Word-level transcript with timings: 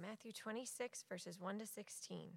Matthew 0.00 0.30
26, 0.32 1.04
verses 1.08 1.40
1 1.40 1.58
to 1.58 1.66
16. 1.66 2.28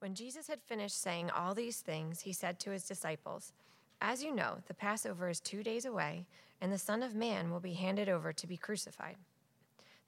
When 0.00 0.14
Jesus 0.14 0.48
had 0.48 0.60
finished 0.60 1.00
saying 1.00 1.30
all 1.30 1.54
these 1.54 1.80
things, 1.80 2.20
he 2.20 2.34
said 2.34 2.60
to 2.60 2.70
his 2.70 2.84
disciples, 2.84 3.52
As 4.00 4.22
you 4.22 4.34
know, 4.34 4.58
the 4.68 4.74
Passover 4.74 5.30
is 5.30 5.40
two 5.40 5.62
days 5.62 5.86
away, 5.86 6.26
and 6.60 6.70
the 6.70 6.78
Son 6.78 7.02
of 7.02 7.14
Man 7.14 7.50
will 7.50 7.60
be 7.60 7.72
handed 7.72 8.10
over 8.10 8.32
to 8.32 8.46
be 8.46 8.58
crucified. 8.58 9.16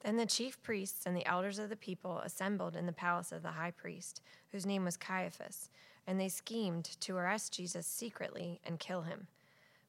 Then 0.03 0.19
the 0.19 0.27
chief 0.27 0.63
priests 0.63 1.07
and 1.07 1.17
the 1.17 1.27
elders 1.27 1.59
of 1.59 1.71
the 1.71 1.77
people 1.77 2.19
assembled 2.19 2.77
in 2.77 2.85
the 2.85 2.93
palace 2.93 3.33
of 3.33 3.43
the 3.43 3.53
high 3.53 3.71
priest, 3.71 4.21
whose 4.53 4.67
name 4.67 4.85
was 4.85 4.99
Caiaphas, 4.99 5.71
and 6.07 6.21
they 6.21 6.29
schemed 6.29 6.85
to 7.01 7.17
arrest 7.17 7.55
Jesus 7.55 7.87
secretly 7.87 8.61
and 8.63 8.79
kill 8.79 9.03
him. 9.03 9.29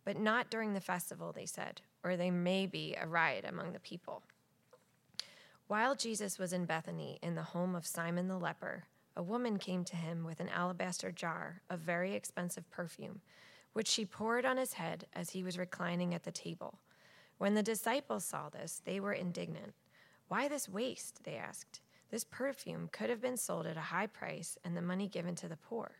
But 0.05 0.17
not 0.17 0.49
during 0.49 0.73
the 0.73 0.79
festival, 0.79 1.33
they 1.33 1.45
said, 1.45 1.81
or 2.05 2.15
there 2.15 2.31
may 2.31 2.67
be 2.67 2.95
a 2.95 3.05
riot 3.05 3.43
among 3.45 3.73
the 3.73 3.79
people. 3.79 4.21
While 5.67 5.95
Jesus 5.95 6.37
was 6.37 6.53
in 6.53 6.65
Bethany 6.65 7.17
in 7.23 7.33
the 7.33 7.41
home 7.41 7.73
of 7.73 7.87
Simon 7.87 8.27
the 8.27 8.37
leper, 8.37 8.83
a 9.15 9.23
woman 9.23 9.57
came 9.57 9.83
to 9.85 9.95
him 9.95 10.23
with 10.23 10.39
an 10.39 10.49
alabaster 10.49 11.11
jar 11.11 11.63
of 11.71 11.79
very 11.79 12.13
expensive 12.13 12.69
perfume, 12.69 13.21
which 13.73 13.87
she 13.87 14.05
poured 14.05 14.45
on 14.45 14.57
his 14.57 14.73
head 14.73 15.07
as 15.13 15.31
he 15.31 15.41
was 15.41 15.57
reclining 15.57 16.13
at 16.13 16.23
the 16.23 16.31
table. 16.31 16.77
When 17.39 17.55
the 17.55 17.63
disciples 17.63 18.23
saw 18.23 18.49
this, 18.49 18.79
they 18.85 18.99
were 18.99 19.13
indignant. 19.13 19.73
Why 20.27 20.47
this 20.47 20.69
waste? 20.69 21.23
They 21.23 21.35
asked. 21.35 21.81
This 22.11 22.23
perfume 22.23 22.87
could 22.91 23.09
have 23.09 23.21
been 23.21 23.35
sold 23.35 23.65
at 23.65 23.75
a 23.75 23.81
high 23.81 24.07
price 24.07 24.59
and 24.63 24.77
the 24.77 24.83
money 24.83 25.07
given 25.07 25.33
to 25.33 25.47
the 25.47 25.57
poor. 25.57 25.93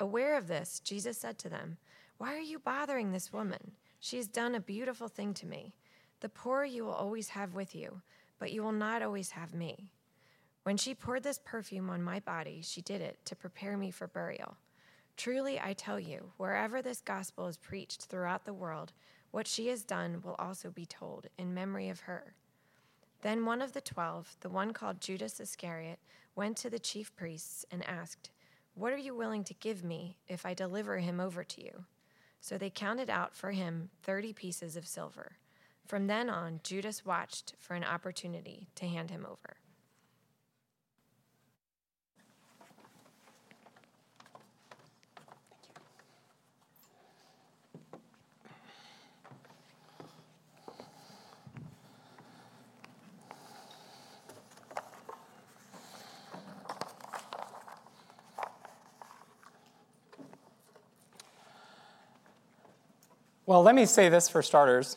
Aware 0.00 0.36
of 0.36 0.48
this, 0.48 0.80
Jesus 0.80 1.16
said 1.16 1.38
to 1.38 1.48
them, 1.48 1.76
Why 2.18 2.34
are 2.34 2.40
you 2.40 2.58
bothering 2.58 3.12
this 3.12 3.32
woman? 3.32 3.70
She 4.00 4.16
has 4.16 4.26
done 4.26 4.56
a 4.56 4.60
beautiful 4.60 5.06
thing 5.06 5.32
to 5.34 5.46
me. 5.46 5.74
The 6.18 6.28
poor 6.28 6.64
you 6.64 6.84
will 6.84 6.92
always 6.92 7.28
have 7.28 7.54
with 7.54 7.72
you 7.72 8.02
but 8.40 8.50
you 8.50 8.64
will 8.64 8.72
not 8.72 9.02
always 9.02 9.30
have 9.30 9.54
me. 9.54 9.92
When 10.64 10.76
she 10.76 10.94
poured 10.94 11.22
this 11.22 11.40
perfume 11.44 11.88
on 11.88 12.02
my 12.02 12.18
body, 12.18 12.60
she 12.64 12.80
did 12.80 13.00
it 13.00 13.18
to 13.26 13.36
prepare 13.36 13.76
me 13.76 13.92
for 13.92 14.08
burial. 14.08 14.56
Truly, 15.16 15.60
I 15.60 15.74
tell 15.74 16.00
you, 16.00 16.32
wherever 16.38 16.82
this 16.82 17.00
gospel 17.00 17.46
is 17.46 17.56
preached 17.56 18.06
throughout 18.06 18.44
the 18.44 18.54
world, 18.54 18.92
what 19.30 19.46
she 19.46 19.68
has 19.68 19.84
done 19.84 20.22
will 20.24 20.34
also 20.38 20.70
be 20.70 20.86
told 20.86 21.28
in 21.38 21.54
memory 21.54 21.88
of 21.88 22.00
her. 22.00 22.34
Then 23.22 23.44
one 23.44 23.60
of 23.60 23.74
the 23.74 23.80
twelve, 23.82 24.34
the 24.40 24.48
one 24.48 24.72
called 24.72 25.00
Judas 25.00 25.38
Iscariot, 25.38 25.98
went 26.34 26.56
to 26.58 26.70
the 26.70 26.78
chief 26.78 27.14
priests 27.14 27.66
and 27.70 27.86
asked, 27.86 28.30
What 28.74 28.92
are 28.92 28.98
you 28.98 29.14
willing 29.14 29.44
to 29.44 29.54
give 29.54 29.84
me 29.84 30.16
if 30.26 30.46
I 30.46 30.54
deliver 30.54 30.98
him 30.98 31.20
over 31.20 31.44
to 31.44 31.62
you? 31.62 31.84
So 32.40 32.56
they 32.56 32.70
counted 32.70 33.10
out 33.10 33.36
for 33.36 33.50
him 33.50 33.90
thirty 34.02 34.32
pieces 34.32 34.74
of 34.74 34.86
silver. 34.86 35.32
From 35.90 36.06
then 36.06 36.30
on, 36.30 36.60
Judas 36.62 37.04
watched 37.04 37.54
for 37.58 37.74
an 37.74 37.82
opportunity 37.82 38.68
to 38.76 38.86
hand 38.86 39.10
him 39.10 39.26
over. 39.28 39.56
Well, 63.44 63.64
let 63.64 63.74
me 63.74 63.86
say 63.86 64.08
this 64.08 64.28
for 64.28 64.40
starters 64.40 64.96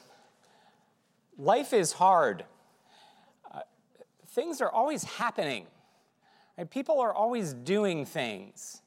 life 1.44 1.73
is 1.73 1.91
hard. 1.91 2.45
Uh, 3.53 3.59
things 4.30 4.61
are 4.61 4.69
always 4.69 5.03
happening. 5.03 5.66
Right? 6.58 6.69
People 6.69 7.00
are 7.02 7.13
always 7.13 7.53
doing 7.53 8.05
things, 8.05 8.81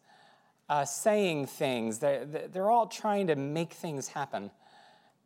uh, 0.68 0.84
saying 0.84 1.46
things. 1.46 1.98
They're, 1.98 2.24
they're 2.24 2.70
all 2.70 2.86
trying 2.86 3.26
to 3.26 3.36
make 3.36 3.72
things 3.72 4.08
happen. 4.08 4.50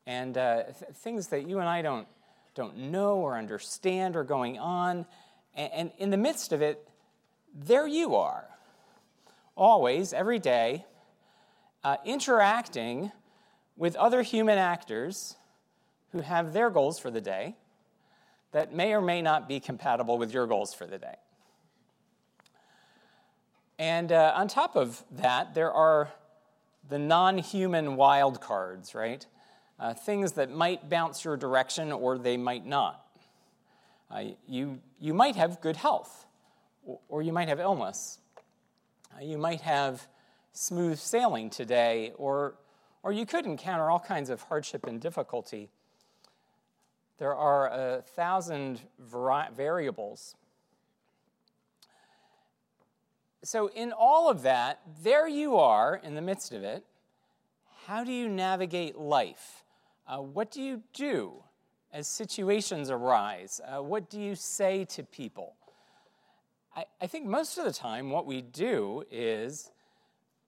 And 0.06 0.36
uh, 0.36 0.64
th- 0.64 0.92
things 0.94 1.28
that 1.28 1.46
you 1.46 1.60
and 1.60 1.68
I 1.68 1.82
don't, 1.82 2.08
don't 2.54 2.76
know 2.76 3.16
or 3.16 3.36
understand 3.36 4.16
are 4.16 4.24
going 4.24 4.58
on. 4.58 5.06
And, 5.54 5.72
and 5.72 5.92
in 5.98 6.10
the 6.10 6.16
midst 6.16 6.52
of 6.52 6.62
it, 6.62 6.86
there 7.54 7.86
you 7.86 8.14
are, 8.16 8.44
always, 9.56 10.12
every 10.12 10.38
day, 10.38 10.84
uh, 11.82 11.96
interacting 12.04 13.12
with 13.76 13.96
other 13.96 14.22
human 14.22 14.58
actors 14.58 15.36
who 16.12 16.20
have 16.20 16.52
their 16.52 16.70
goals 16.70 16.98
for 16.98 17.10
the 17.10 17.20
day 17.20 17.56
that 18.52 18.74
may 18.74 18.94
or 18.94 19.00
may 19.00 19.22
not 19.22 19.48
be 19.48 19.60
compatible 19.60 20.18
with 20.18 20.32
your 20.32 20.46
goals 20.46 20.74
for 20.74 20.86
the 20.86 20.98
day. 20.98 21.16
And 23.78 24.12
uh, 24.12 24.34
on 24.36 24.48
top 24.48 24.76
of 24.76 25.02
that, 25.12 25.54
there 25.54 25.72
are 25.72 26.10
the 26.88 26.98
non 26.98 27.38
human 27.38 27.96
wild 27.96 28.40
cards, 28.40 28.94
right? 28.94 29.24
Uh, 29.78 29.94
things 29.94 30.32
that 30.32 30.50
might 30.50 30.90
bounce 30.90 31.24
your 31.24 31.36
direction 31.36 31.90
or 31.90 32.18
they 32.18 32.36
might 32.36 32.66
not. 32.66 33.06
Uh, 34.10 34.24
you, 34.46 34.80
you 34.98 35.14
might 35.14 35.36
have 35.36 35.60
good 35.60 35.76
health, 35.76 36.26
or 37.08 37.22
you 37.22 37.32
might 37.32 37.48
have 37.48 37.60
illness. 37.60 38.18
Uh, 39.16 39.22
you 39.22 39.38
might 39.38 39.60
have 39.60 40.06
smooth 40.52 40.98
sailing 40.98 41.48
today, 41.48 42.12
or, 42.18 42.56
or 43.02 43.12
you 43.12 43.24
could 43.24 43.46
encounter 43.46 43.88
all 43.88 44.00
kinds 44.00 44.28
of 44.28 44.42
hardship 44.42 44.84
and 44.86 45.00
difficulty 45.00 45.70
there 47.20 47.36
are 47.36 47.68
a 47.68 48.02
thousand 48.02 48.80
vari- 48.98 49.52
variables. 49.54 50.34
So, 53.44 53.68
in 53.68 53.92
all 53.92 54.30
of 54.30 54.42
that, 54.42 54.80
there 55.02 55.28
you 55.28 55.56
are 55.56 56.00
in 56.02 56.14
the 56.14 56.22
midst 56.22 56.52
of 56.52 56.62
it. 56.62 56.82
How 57.86 58.04
do 58.04 58.12
you 58.12 58.26
navigate 58.26 58.96
life? 58.96 59.64
Uh, 60.06 60.18
what 60.18 60.50
do 60.50 60.62
you 60.62 60.82
do 60.94 61.42
as 61.92 62.08
situations 62.08 62.90
arise? 62.90 63.60
Uh, 63.66 63.82
what 63.82 64.08
do 64.08 64.18
you 64.18 64.34
say 64.34 64.86
to 64.86 65.02
people? 65.02 65.56
I, 66.74 66.86
I 67.02 67.06
think 67.06 67.26
most 67.26 67.58
of 67.58 67.66
the 67.66 67.72
time, 67.72 68.08
what 68.08 68.24
we 68.24 68.40
do 68.40 69.04
is 69.10 69.70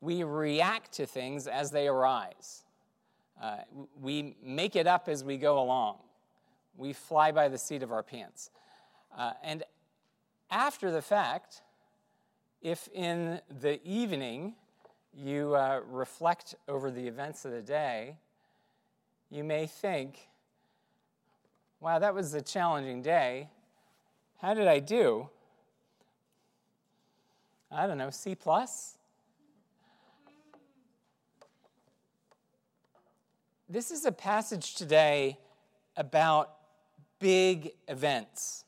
we 0.00 0.22
react 0.22 0.92
to 0.92 1.04
things 1.04 1.46
as 1.46 1.70
they 1.70 1.86
arise. 1.86 2.64
Uh, 3.42 3.58
we 4.00 4.36
make 4.42 4.74
it 4.74 4.86
up 4.86 5.08
as 5.08 5.22
we 5.22 5.36
go 5.36 5.60
along. 5.60 5.98
We 6.76 6.92
fly 6.92 7.32
by 7.32 7.48
the 7.48 7.58
seat 7.58 7.82
of 7.82 7.92
our 7.92 8.02
pants. 8.02 8.50
Uh, 9.16 9.32
and 9.42 9.62
after 10.50 10.90
the 10.90 11.02
fact, 11.02 11.62
if 12.60 12.88
in 12.94 13.40
the 13.60 13.80
evening 13.84 14.54
you 15.14 15.54
uh, 15.54 15.80
reflect 15.86 16.54
over 16.68 16.90
the 16.90 17.06
events 17.06 17.44
of 17.44 17.52
the 17.52 17.62
day, 17.62 18.16
you 19.30 19.44
may 19.44 19.66
think, 19.66 20.28
wow, 21.80 21.98
that 21.98 22.14
was 22.14 22.32
a 22.34 22.42
challenging 22.42 23.02
day. 23.02 23.48
How 24.40 24.54
did 24.54 24.68
I 24.68 24.78
do? 24.78 25.28
I 27.70 27.86
don't 27.86 27.98
know, 27.98 28.10
C 28.10 28.34
plus? 28.34 28.98
This 33.68 33.90
is 33.90 34.04
a 34.04 34.12
passage 34.12 34.74
today 34.74 35.38
about 35.96 36.50
big 37.22 37.70
events. 37.86 38.64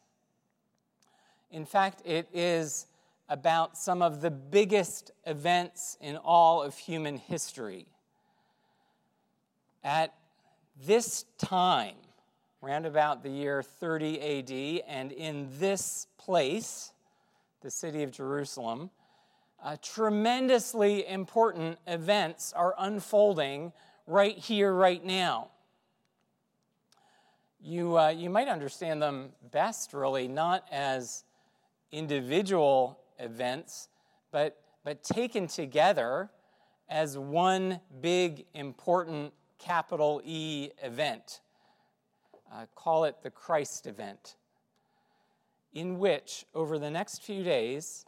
In 1.51 1.67
fact, 1.67 2.01
it 2.05 2.29
is 2.33 2.87
about 3.29 3.77
some 3.77 4.01
of 4.01 4.21
the 4.21 4.31
biggest 4.31 5.11
events 5.27 5.99
in 6.01 6.17
all 6.17 6.63
of 6.63 6.79
human 6.79 7.19
history. 7.19 7.87
At 9.83 10.15
this 10.87 11.25
time, 11.37 11.97
round 12.63 12.87
about 12.87 13.25
the 13.25 13.29
year 13.29 13.61
30 13.61 14.21
AD, 14.21 14.85
and 14.89 15.11
in 15.11 15.49
this 15.59 16.07
place, 16.17 16.93
the 17.61 17.71
city 17.73 18.05
of 18.05 18.13
Jerusalem, 18.13 18.91
uh, 19.63 19.77
tremendously 19.83 21.07
important 21.09 21.79
events 21.89 22.53
are 22.53 22.75
unfolding 22.79 23.73
right 24.07 24.39
here, 24.39 24.73
right 24.73 25.05
now 25.05 25.49
you, 27.65 27.99
uh, 27.99 28.11
you 28.11 28.29
might 28.29 28.49
understand 28.49 29.01
them 29.01 29.31
best, 29.51 29.95
really, 29.95 30.29
not 30.29 30.67
as 30.71 31.25
individual 31.91 33.01
events, 33.19 33.89
but, 34.31 34.59
but 34.85 35.03
taken 35.03 35.47
together 35.47 36.29
as 36.91 37.17
one 37.17 37.81
big, 38.03 38.45
important 38.53 39.33
capital 39.59 40.21
E 40.25 40.69
event. 40.83 41.41
Uh, 42.53 42.67
call 42.75 43.05
it 43.05 43.17
the 43.23 43.31
Christ 43.31 43.87
event, 43.87 44.37
in 45.73 45.99
which, 45.99 46.45
over 46.55 46.79
the 46.79 46.91
next 46.91 47.23
few 47.23 47.43
days, 47.43 48.05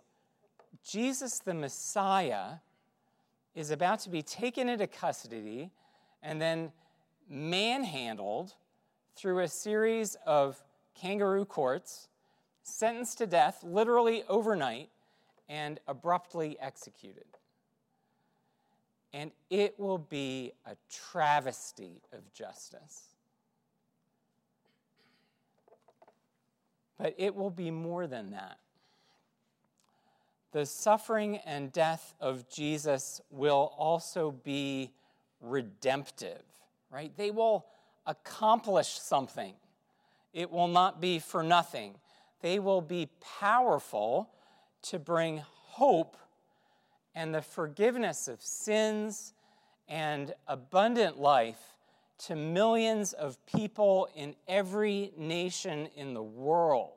Jesus 0.87 1.39
the 1.39 1.55
Messiah 1.55 2.57
is 3.55 3.71
about 3.71 4.01
to 4.01 4.11
be 4.11 4.21
taken 4.21 4.69
into 4.69 4.87
custody 4.87 5.71
and 6.23 6.43
then 6.43 6.73
manhandled 7.27 8.53
through 9.17 9.41
a 9.41 9.49
series 9.49 10.17
of 10.27 10.63
kangaroo 10.95 11.45
courts, 11.45 12.09
sentenced 12.63 13.19
to 13.19 13.27
death 13.27 13.63
literally 13.65 14.23
overnight 14.29 14.91
and 15.49 15.81
abruptly 15.87 16.57
executed. 16.61 17.25
And 19.13 19.31
it 19.49 19.79
will 19.79 19.99
be 19.99 20.53
a 20.67 20.77
travesty 20.91 22.03
of 22.13 22.33
justice. 22.33 23.15
But 26.99 27.15
it 27.17 27.35
will 27.35 27.51
be 27.51 27.71
more 27.71 28.07
than 28.07 28.31
that. 28.33 28.59
The 30.53 30.67
suffering 30.67 31.37
and 31.39 31.73
death 31.73 32.15
of 32.21 32.49
Jesus 32.49 33.21
will 33.31 33.75
also 33.77 34.31
be 34.31 34.93
redemptive, 35.41 36.43
right? 36.91 37.13
They 37.17 37.31
will 37.31 37.67
accomplish 38.07 38.99
something. 38.99 39.55
It 40.33 40.51
will 40.51 40.69
not 40.69 41.01
be 41.01 41.19
for 41.19 41.43
nothing. 41.43 41.95
They 42.43 42.59
will 42.59 42.81
be 42.81 43.09
powerful 43.41 44.31
to 44.83 44.99
bring 44.99 45.43
hope 45.45 46.17
and 47.15 47.35
the 47.35 47.43
forgiveness 47.43 48.29
of 48.29 48.43
sins 48.43 49.33
and 49.89 50.35
abundant 50.47 51.19
life 51.19 51.77
to 52.19 52.37
millions 52.37 53.13
of 53.13 53.45
people 53.47 54.09
in 54.15 54.35
every 54.47 55.13
nation 55.17 55.89
in 55.97 56.15
the 56.15 56.23
world. 56.23 56.93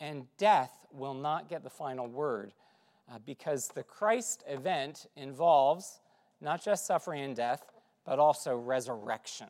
And 0.00 0.26
death 0.38 0.86
will 0.92 1.14
not 1.14 1.48
get 1.48 1.62
the 1.62 1.70
final 1.70 2.06
word 2.06 2.52
uh, 3.10 3.18
because 3.24 3.68
the 3.68 3.82
Christ 3.82 4.42
event 4.48 5.06
involves 5.16 6.00
not 6.40 6.62
just 6.62 6.86
suffering 6.86 7.22
and 7.22 7.36
death, 7.36 7.71
but 8.04 8.18
also 8.18 8.56
resurrection. 8.56 9.48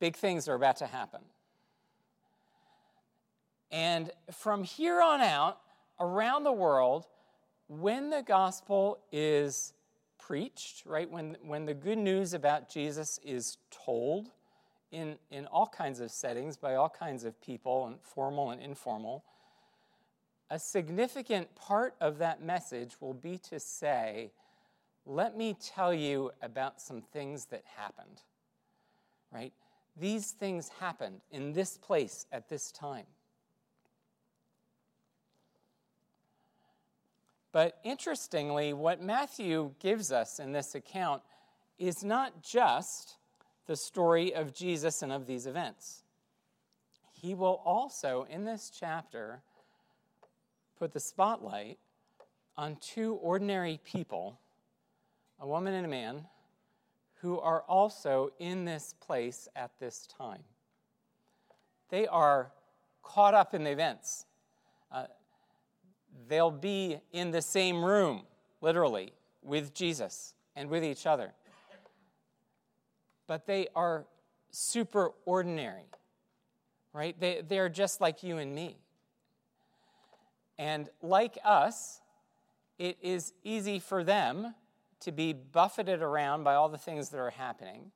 Big 0.00 0.16
things 0.16 0.48
are 0.48 0.54
about 0.54 0.76
to 0.76 0.86
happen. 0.86 1.20
And 3.70 4.10
from 4.32 4.64
here 4.64 5.00
on 5.02 5.20
out, 5.20 5.58
around 6.00 6.44
the 6.44 6.52
world, 6.52 7.06
when 7.68 8.10
the 8.10 8.22
gospel 8.22 8.98
is 9.12 9.74
preached, 10.18 10.84
right, 10.86 11.10
when, 11.10 11.36
when 11.42 11.66
the 11.66 11.74
good 11.74 11.98
news 11.98 12.32
about 12.34 12.68
Jesus 12.68 13.18
is 13.24 13.58
told 13.70 14.30
in, 14.90 15.16
in 15.30 15.46
all 15.46 15.66
kinds 15.66 16.00
of 16.00 16.10
settings 16.10 16.56
by 16.56 16.74
all 16.76 16.88
kinds 16.88 17.24
of 17.24 17.40
people, 17.40 17.86
and 17.86 17.96
formal 18.00 18.50
and 18.50 18.62
informal, 18.62 19.24
a 20.50 20.58
significant 20.58 21.54
part 21.54 21.94
of 22.00 22.18
that 22.18 22.42
message 22.42 22.92
will 23.00 23.12
be 23.12 23.36
to 23.36 23.60
say, 23.60 24.30
let 25.08 25.36
me 25.36 25.56
tell 25.58 25.92
you 25.92 26.30
about 26.42 26.82
some 26.82 27.00
things 27.00 27.46
that 27.46 27.62
happened, 27.76 28.22
right? 29.32 29.52
These 29.98 30.32
things 30.32 30.68
happened 30.80 31.22
in 31.32 31.54
this 31.54 31.78
place 31.78 32.26
at 32.30 32.48
this 32.48 32.70
time. 32.70 33.06
But 37.52 37.80
interestingly, 37.82 38.74
what 38.74 39.02
Matthew 39.02 39.72
gives 39.80 40.12
us 40.12 40.38
in 40.38 40.52
this 40.52 40.74
account 40.74 41.22
is 41.78 42.04
not 42.04 42.42
just 42.42 43.16
the 43.66 43.76
story 43.76 44.34
of 44.34 44.52
Jesus 44.52 45.02
and 45.02 45.10
of 45.10 45.26
these 45.26 45.46
events. 45.46 46.02
He 47.12 47.34
will 47.34 47.62
also, 47.64 48.26
in 48.28 48.44
this 48.44 48.70
chapter, 48.70 49.40
put 50.78 50.92
the 50.92 51.00
spotlight 51.00 51.78
on 52.56 52.76
two 52.76 53.14
ordinary 53.14 53.80
people, 53.84 54.38
a 55.40 55.46
woman 55.46 55.74
and 55.74 55.86
a 55.86 55.88
man, 55.88 56.24
who 57.20 57.40
are 57.40 57.62
also 57.62 58.30
in 58.38 58.64
this 58.64 58.94
place 59.00 59.48
at 59.56 59.72
this 59.80 60.06
time. 60.06 60.42
They 61.90 62.06
are 62.06 62.52
caught 63.02 63.34
up 63.34 63.54
in 63.54 63.64
the 63.64 63.70
events. 63.70 64.24
Uh, 64.92 65.06
they'll 66.28 66.50
be 66.50 66.98
in 67.12 67.30
the 67.30 67.42
same 67.42 67.84
room, 67.84 68.22
literally, 68.60 69.12
with 69.42 69.74
Jesus 69.74 70.34
and 70.54 70.70
with 70.70 70.84
each 70.84 71.06
other. 71.06 71.32
But 73.26 73.46
they 73.46 73.68
are 73.74 74.06
super 74.50 75.10
ordinary, 75.24 75.88
right? 76.92 77.18
They, 77.18 77.42
they're 77.46 77.68
just 77.68 78.00
like 78.00 78.22
you 78.22 78.38
and 78.38 78.54
me. 78.54 78.76
And 80.56 80.88
like 81.02 81.38
us, 81.44 82.00
it 82.78 82.96
is 83.02 83.32
easy 83.42 83.78
for 83.78 84.04
them 84.04 84.54
to 85.00 85.12
be 85.12 85.32
buffeted 85.32 86.02
around 86.02 86.44
by 86.44 86.54
all 86.54 86.68
the 86.68 86.78
things 86.78 87.10
that 87.10 87.18
are 87.18 87.30
happening, 87.30 87.92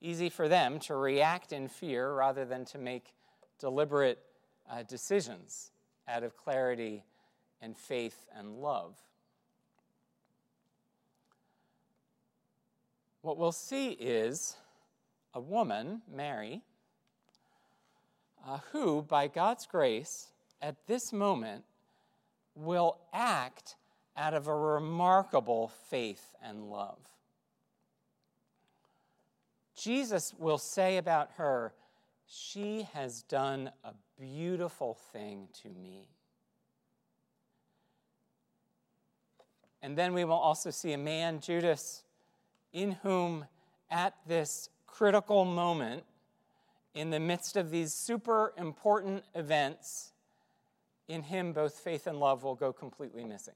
easy 0.00 0.28
for 0.28 0.48
them 0.48 0.78
to 0.80 0.94
react 0.94 1.52
in 1.52 1.68
fear 1.68 2.12
rather 2.12 2.44
than 2.44 2.64
to 2.66 2.78
make 2.78 3.12
deliberate 3.58 4.18
uh, 4.70 4.82
decisions 4.82 5.70
out 6.06 6.22
of 6.22 6.36
clarity 6.36 7.04
and 7.60 7.76
faith 7.76 8.26
and 8.36 8.60
love. 8.60 8.96
What 13.20 13.36
we'll 13.36 13.52
see 13.52 13.90
is 13.90 14.56
a 15.34 15.40
woman, 15.40 16.02
Mary, 16.10 16.62
uh, 18.46 18.58
who, 18.72 19.02
by 19.02 19.28
God's 19.28 19.66
grace, 19.66 20.28
at 20.62 20.86
this 20.86 21.12
moment 21.12 21.64
will 22.54 22.98
act 23.12 23.76
out 24.18 24.34
of 24.34 24.48
a 24.48 24.54
remarkable 24.54 25.68
faith 25.88 26.34
and 26.42 26.68
love. 26.68 26.98
Jesus 29.76 30.34
will 30.36 30.58
say 30.58 30.96
about 30.96 31.30
her, 31.36 31.72
She 32.26 32.88
has 32.92 33.22
done 33.22 33.70
a 33.84 33.92
beautiful 34.20 34.94
thing 35.12 35.48
to 35.62 35.68
me. 35.68 36.08
And 39.80 39.96
then 39.96 40.12
we 40.12 40.24
will 40.24 40.32
also 40.32 40.70
see 40.70 40.92
a 40.92 40.98
man, 40.98 41.40
Judas, 41.40 42.02
in 42.72 42.92
whom 43.02 43.44
at 43.88 44.14
this 44.26 44.68
critical 44.86 45.44
moment, 45.44 46.02
in 46.94 47.10
the 47.10 47.20
midst 47.20 47.56
of 47.56 47.70
these 47.70 47.94
super 47.94 48.52
important 48.58 49.22
events, 49.36 50.12
in 51.06 51.22
him 51.22 51.52
both 51.52 51.74
faith 51.74 52.08
and 52.08 52.18
love 52.18 52.42
will 52.42 52.56
go 52.56 52.72
completely 52.72 53.24
missing. 53.24 53.54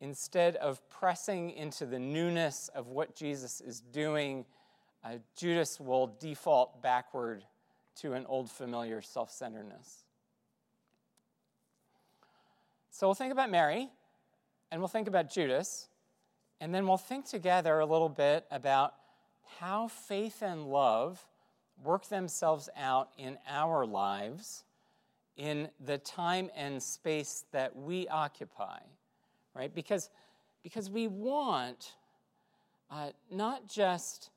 Instead 0.00 0.56
of 0.56 0.86
pressing 0.90 1.50
into 1.50 1.86
the 1.86 1.98
newness 1.98 2.68
of 2.74 2.88
what 2.88 3.14
Jesus 3.14 3.60
is 3.60 3.80
doing, 3.80 4.44
uh, 5.04 5.16
Judas 5.36 5.80
will 5.80 6.14
default 6.20 6.82
backward 6.82 7.44
to 7.96 8.12
an 8.12 8.26
old 8.26 8.50
familiar 8.50 9.00
self 9.00 9.30
centeredness. 9.30 10.04
So 12.90 13.06
we'll 13.06 13.14
think 13.14 13.32
about 13.32 13.50
Mary, 13.50 13.88
and 14.70 14.80
we'll 14.80 14.88
think 14.88 15.08
about 15.08 15.30
Judas, 15.30 15.88
and 16.60 16.74
then 16.74 16.86
we'll 16.86 16.96
think 16.96 17.26
together 17.26 17.78
a 17.78 17.86
little 17.86 18.08
bit 18.08 18.46
about 18.50 18.94
how 19.58 19.88
faith 19.88 20.42
and 20.42 20.66
love 20.66 21.24
work 21.84 22.08
themselves 22.08 22.68
out 22.76 23.10
in 23.18 23.38
our 23.48 23.86
lives 23.86 24.64
in 25.36 25.68
the 25.84 25.98
time 25.98 26.50
and 26.56 26.82
space 26.82 27.44
that 27.52 27.76
we 27.76 28.08
occupy, 28.08 28.78
right? 29.56 29.74
Because, 29.74 30.10
because 30.62 30.90
we 30.90 31.08
want 31.08 31.94
uh, 32.90 33.10
not 33.30 33.68
just 33.68 34.30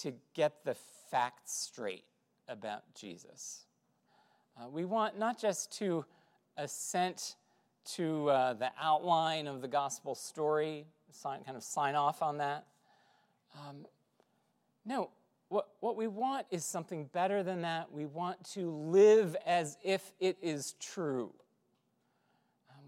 to 0.00 0.12
get 0.34 0.64
the 0.64 0.74
facts 1.10 1.52
straight 1.52 2.04
about 2.48 2.82
Jesus, 2.94 3.64
uh, 4.58 4.68
we 4.68 4.84
want 4.84 5.18
not 5.18 5.40
just 5.40 5.76
to 5.78 6.04
assent 6.56 7.36
to 7.84 8.28
uh, 8.28 8.52
the 8.52 8.70
outline 8.80 9.46
of 9.46 9.62
the 9.62 9.68
gospel 9.68 10.14
story, 10.14 10.84
sign, 11.10 11.42
kind 11.44 11.56
of 11.56 11.62
sign 11.62 11.94
off 11.94 12.22
on 12.22 12.38
that. 12.38 12.66
Um, 13.56 13.86
no, 14.84 15.10
what, 15.48 15.68
what 15.80 15.96
we 15.96 16.06
want 16.06 16.46
is 16.50 16.64
something 16.64 17.06
better 17.12 17.42
than 17.42 17.62
that. 17.62 17.90
We 17.90 18.06
want 18.06 18.44
to 18.52 18.70
live 18.70 19.36
as 19.46 19.76
if 19.82 20.12
it 20.20 20.36
is 20.42 20.74
true. 20.78 21.32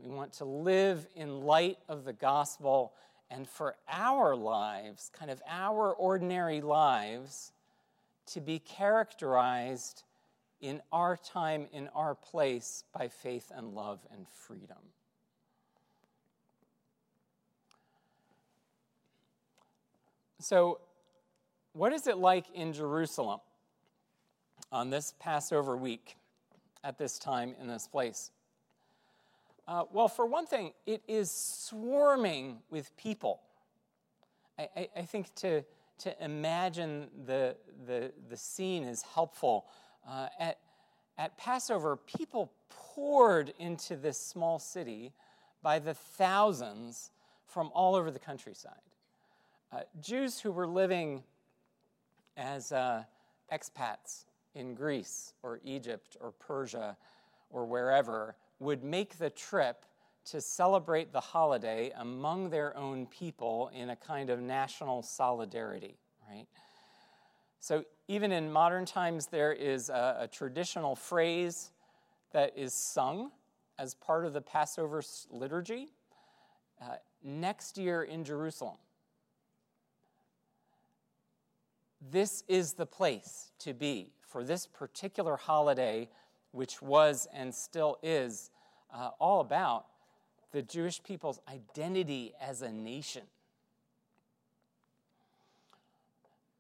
We 0.03 0.11
want 0.11 0.33
to 0.35 0.45
live 0.45 1.07
in 1.15 1.43
light 1.43 1.79
of 1.89 2.05
the 2.05 2.13
gospel 2.13 2.93
and 3.31 3.49
for 3.49 3.77
our 3.89 4.35
lives, 4.35 5.11
kind 5.17 5.31
of 5.31 5.41
our 5.49 5.93
ordinary 5.93 6.61
lives, 6.61 7.53
to 8.27 8.41
be 8.41 8.59
characterized 8.59 10.03
in 10.61 10.83
our 10.93 11.17
time, 11.17 11.67
in 11.73 11.89
our 11.95 12.15
place, 12.15 12.85
by 12.93 13.09
faith 13.09 13.51
and 13.55 13.75
love 13.75 14.01
and 14.13 14.27
freedom. 14.29 14.79
So, 20.41 20.81
what 21.73 21.93
is 21.93 22.09
it 22.09 22.19
like 22.19 22.51
in 22.53 22.73
Jerusalem 22.73 23.41
on 24.73 24.91
this 24.91 25.15
Passover 25.21 25.77
week 25.77 26.17
at 26.83 26.99
this 26.99 27.19
time 27.19 27.55
in 27.61 27.69
this 27.69 27.87
place? 27.87 28.33
Uh, 29.67 29.85
well, 29.93 30.09
for 30.09 30.27
one 30.27 30.47
thing, 30.47 30.73
it 30.87 31.03
is 31.07 31.31
swarming 31.31 32.59
with 32.71 32.95
people. 32.97 33.41
I, 34.59 34.69
I, 34.77 34.89
I 34.97 35.03
think 35.03 35.35
to, 35.37 35.65
to 35.99 36.25
imagine 36.25 37.09
the, 37.27 37.57
the, 37.87 38.13
the 38.29 38.37
scene 38.37 38.85
is 38.85 39.03
helpful. 39.03 39.67
Uh, 40.09 40.29
at, 40.39 40.59
at 41.17 41.39
Passover, 41.39 41.97
people 41.97 42.53
poured 42.69 43.53
into 43.59 43.97
this 43.97 44.19
small 44.19 44.59
city 44.59 45.13
by 45.63 45.79
the 45.79 45.95
thousands 45.95 47.11
from 47.47 47.71
all 47.73 47.95
over 47.95 48.11
the 48.11 48.19
countryside. 48.19 48.73
Uh, 49.71 49.81
Jews 50.01 50.41
who 50.41 50.51
were 50.51 50.67
living 50.67 51.23
as 52.37 52.73
uh, 52.73 53.05
expats 53.53 54.25
in 54.55 54.75
Greece 54.75 55.35
or 55.43 55.61
Egypt 55.65 56.17
or 56.21 56.33
Persia 56.33 56.97
or 57.51 57.65
wherever 57.65 58.35
would 58.63 58.85
make 58.85 59.19
the 59.19 59.31
trip 59.31 59.85
to 60.25 60.41
celebrate 60.41 61.13
the 61.13 61.21
holiday 61.21 61.93
among 61.97 62.51
their 62.51 62.77
own 62.77 63.07
people 63.07 63.71
in 63.75 63.91
a 63.91 63.97
kind 63.97 64.31
of 64.31 64.41
national 64.41 65.03
solidarity, 65.03 65.97
right? 66.31 66.47
So, 67.59 67.85
even 68.09 68.33
in 68.33 68.53
modern 68.53 68.85
times, 68.85 69.27
there 69.27 69.53
is 69.53 69.89
a, 69.89 70.17
a 70.21 70.29
traditional 70.29 70.95
phrase 70.97 71.71
that 72.33 72.53
is 72.57 72.73
sung 72.73 73.31
as 73.79 73.95
part 73.95 74.27
of 74.27 74.33
the 74.33 74.41
Passover 74.41 75.03
liturgy 75.31 75.89
uh, 76.81 76.97
next 77.23 77.79
year 77.79 78.03
in 78.03 78.25
Jerusalem. 78.25 78.77
This 82.11 82.43
is 82.49 82.75
the 82.75 82.87
place 82.87 83.53
to 83.61 83.73
be 83.75 84.13
for 84.27 84.43
this 84.43 84.67
particular 84.67 85.37
holiday, 85.37 86.09
which 86.53 86.81
was 86.81 87.27
and 87.35 87.55
still 87.55 87.99
is 88.03 88.51
uh, 88.95 89.11
all 89.19 89.41
about 89.41 89.87
the 90.53 90.63
Jewish 90.63 91.03
people's 91.03 91.41
identity 91.49 92.33
as 92.41 92.63
a 92.63 92.71
nation. 92.71 93.23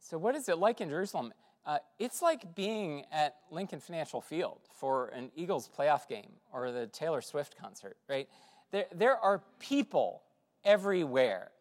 So, 0.00 0.18
what 0.18 0.34
is 0.34 0.48
it 0.48 0.58
like 0.58 0.80
in 0.80 0.88
Jerusalem? 0.88 1.32
Uh, 1.64 1.78
it's 1.98 2.20
like 2.20 2.56
being 2.56 3.04
at 3.12 3.36
Lincoln 3.50 3.78
Financial 3.78 4.20
Field 4.20 4.58
for 4.74 5.08
an 5.08 5.30
Eagles 5.36 5.70
playoff 5.78 6.08
game 6.08 6.32
or 6.52 6.72
the 6.72 6.88
Taylor 6.88 7.20
Swift 7.20 7.56
concert, 7.56 7.96
right? 8.08 8.28
There, 8.72 8.86
there 8.92 9.16
are 9.16 9.42
people 9.60 10.22
everywhere. 10.64 11.52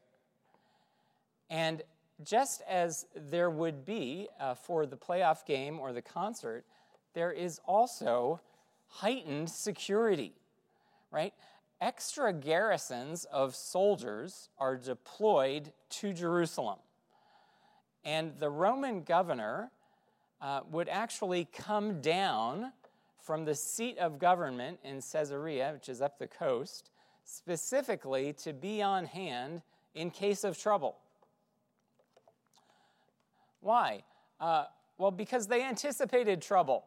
And 1.51 1.83
just 2.23 2.61
as 2.67 3.05
there 3.15 3.49
would 3.49 3.85
be 3.85 4.27
uh, 4.39 4.55
for 4.55 4.85
the 4.85 4.97
playoff 4.97 5.45
game 5.45 5.79
or 5.79 5.93
the 5.93 6.01
concert, 6.01 6.65
there 7.13 7.31
is 7.31 7.59
also 7.65 8.41
heightened 8.87 9.49
security, 9.49 10.33
right? 11.11 11.33
Extra 11.79 12.31
garrisons 12.31 13.25
of 13.25 13.55
soldiers 13.55 14.49
are 14.57 14.77
deployed 14.77 15.71
to 15.89 16.13
Jerusalem. 16.13 16.79
And 18.03 18.33
the 18.39 18.49
Roman 18.49 19.03
governor 19.03 19.71
uh, 20.41 20.61
would 20.71 20.89
actually 20.89 21.45
come 21.45 22.01
down 22.01 22.71
from 23.19 23.45
the 23.45 23.55
seat 23.55 23.97
of 23.99 24.19
government 24.19 24.79
in 24.83 25.01
Caesarea, 25.01 25.71
which 25.73 25.89
is 25.89 26.01
up 26.01 26.17
the 26.17 26.27
coast, 26.27 26.89
specifically 27.23 28.33
to 28.33 28.51
be 28.51 28.81
on 28.81 29.05
hand 29.05 29.61
in 29.93 30.09
case 30.09 30.43
of 30.43 30.57
trouble. 30.57 30.97
Why? 33.59 34.03
Uh, 34.39 34.65
well, 34.97 35.11
because 35.11 35.47
they 35.47 35.63
anticipated 35.63 36.41
trouble. 36.41 36.85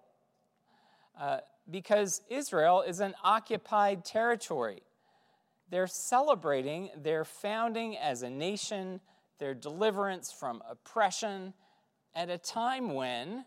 Uh, 1.18 1.38
because 1.70 2.22
Israel 2.28 2.82
is 2.82 3.00
an 3.00 3.14
occupied 3.22 4.04
territory. 4.04 4.82
They're 5.70 5.86
celebrating 5.86 6.90
their 6.96 7.24
founding 7.24 7.96
as 7.96 8.22
a 8.22 8.30
nation, 8.30 9.00
their 9.38 9.54
deliverance 9.54 10.30
from 10.30 10.62
oppression, 10.68 11.54
at 12.14 12.30
a 12.30 12.38
time 12.38 12.94
when, 12.94 13.44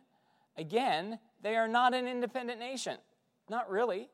again, 0.58 1.20
they 1.42 1.56
are 1.56 1.68
not 1.68 1.94
an 1.94 2.08
independent 2.08 2.60
nation. 2.60 2.98
Not 3.50 3.70
really. 3.70 4.10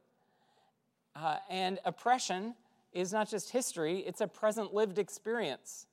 Uh, 1.15 1.37
and 1.49 1.79
oppression 1.85 2.55
is 2.91 3.13
not 3.13 3.29
just 3.29 3.51
history, 3.51 3.99
it's 3.99 4.21
a 4.21 4.27
present 4.27 4.73
lived 4.73 4.99
experience. 4.99 5.87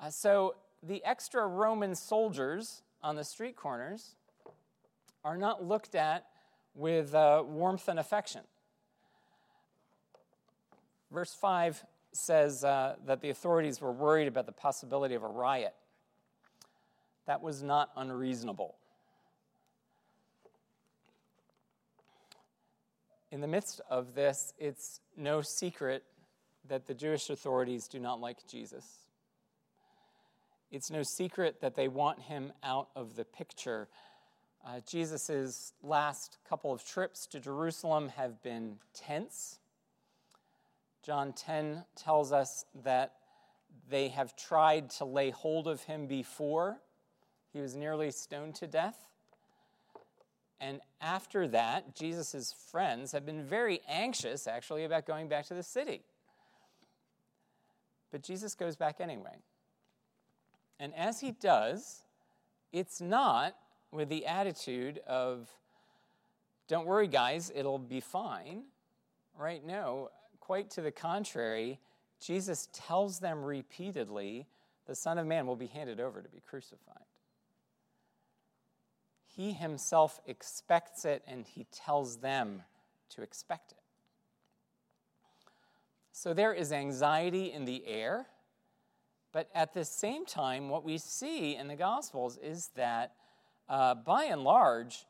Uh, 0.00 0.10
so 0.10 0.56
the 0.82 1.04
extra 1.04 1.46
Roman 1.46 1.94
soldiers 1.94 2.82
on 3.02 3.14
the 3.14 3.24
street 3.24 3.54
corners 3.54 4.16
are 5.24 5.36
not 5.36 5.64
looked 5.64 5.94
at 5.94 6.26
with 6.74 7.14
uh, 7.14 7.42
warmth 7.46 7.88
and 7.88 7.98
affection. 7.98 8.42
Verse 11.10 11.34
5 11.34 11.84
says 12.12 12.64
uh, 12.64 12.96
that 13.06 13.20
the 13.20 13.30
authorities 13.30 13.80
were 13.80 13.92
worried 13.92 14.28
about 14.28 14.46
the 14.46 14.52
possibility 14.52 15.14
of 15.14 15.22
a 15.22 15.28
riot. 15.28 15.74
That 17.26 17.42
was 17.42 17.62
not 17.62 17.90
unreasonable. 17.96 18.76
In 23.30 23.40
the 23.40 23.46
midst 23.46 23.80
of 23.88 24.14
this, 24.14 24.52
it's 24.58 25.00
no 25.16 25.40
secret 25.40 26.04
that 26.68 26.86
the 26.86 26.94
Jewish 26.94 27.30
authorities 27.30 27.88
do 27.88 27.98
not 27.98 28.20
like 28.20 28.46
Jesus. 28.46 28.84
It's 30.70 30.90
no 30.90 31.02
secret 31.02 31.60
that 31.60 31.74
they 31.74 31.88
want 31.88 32.20
him 32.20 32.52
out 32.62 32.88
of 32.96 33.16
the 33.16 33.24
picture. 33.24 33.88
Uh, 34.64 34.80
Jesus' 34.86 35.72
last 35.82 36.38
couple 36.48 36.72
of 36.72 36.84
trips 36.84 37.26
to 37.26 37.40
Jerusalem 37.40 38.10
have 38.10 38.40
been 38.42 38.76
tense. 38.94 39.58
John 41.02 41.32
10 41.32 41.84
tells 41.96 42.32
us 42.32 42.64
that 42.84 43.14
they 43.88 44.08
have 44.08 44.36
tried 44.36 44.90
to 44.90 45.04
lay 45.04 45.30
hold 45.30 45.66
of 45.66 45.82
him 45.82 46.06
before. 46.06 46.78
He 47.52 47.60
was 47.60 47.74
nearly 47.74 48.12
stoned 48.12 48.54
to 48.56 48.68
death. 48.68 49.08
And 50.60 50.80
after 51.00 51.48
that, 51.48 51.96
Jesus' 51.96 52.54
friends 52.70 53.10
have 53.10 53.26
been 53.26 53.42
very 53.42 53.80
anxious, 53.88 54.46
actually, 54.46 54.84
about 54.84 55.06
going 55.06 55.28
back 55.28 55.46
to 55.46 55.54
the 55.54 55.62
city. 55.62 56.02
But 58.12 58.22
Jesus 58.22 58.54
goes 58.54 58.76
back 58.76 59.00
anyway. 59.00 59.42
And 60.78 60.94
as 60.94 61.18
he 61.18 61.32
does, 61.32 62.02
it's 62.72 63.00
not 63.00 63.56
with 63.92 64.08
the 64.08 64.26
attitude 64.26 65.00
of, 65.06 65.48
don't 66.68 66.86
worry, 66.86 67.06
guys, 67.06 67.52
it'll 67.54 67.78
be 67.78 68.00
fine. 68.00 68.64
Right? 69.38 69.64
No, 69.64 70.10
quite 70.40 70.70
to 70.72 70.82
the 70.82 70.90
contrary, 70.90 71.78
Jesus 72.20 72.68
tells 72.72 73.18
them 73.18 73.42
repeatedly, 73.42 74.46
the 74.86 74.94
Son 74.94 75.18
of 75.18 75.26
Man 75.26 75.46
will 75.46 75.56
be 75.56 75.66
handed 75.66 76.00
over 76.00 76.20
to 76.20 76.28
be 76.28 76.40
crucified. 76.40 77.04
He 79.26 79.52
himself 79.52 80.20
expects 80.26 81.04
it 81.04 81.22
and 81.26 81.46
he 81.46 81.66
tells 81.72 82.18
them 82.18 82.62
to 83.10 83.22
expect 83.22 83.72
it. 83.72 83.78
So 86.12 86.34
there 86.34 86.52
is 86.52 86.72
anxiety 86.72 87.52
in 87.52 87.64
the 87.64 87.86
air 87.86 88.26
but 89.32 89.48
at 89.54 89.72
the 89.72 89.84
same 89.84 90.26
time, 90.26 90.68
what 90.68 90.84
we 90.84 90.98
see 90.98 91.56
in 91.56 91.66
the 91.66 91.74
Gospels 91.74 92.36
is 92.36 92.70
that 92.76 93.14
uh, 93.68 93.94
by 93.94 94.24
and 94.24 94.42
large, 94.42 95.06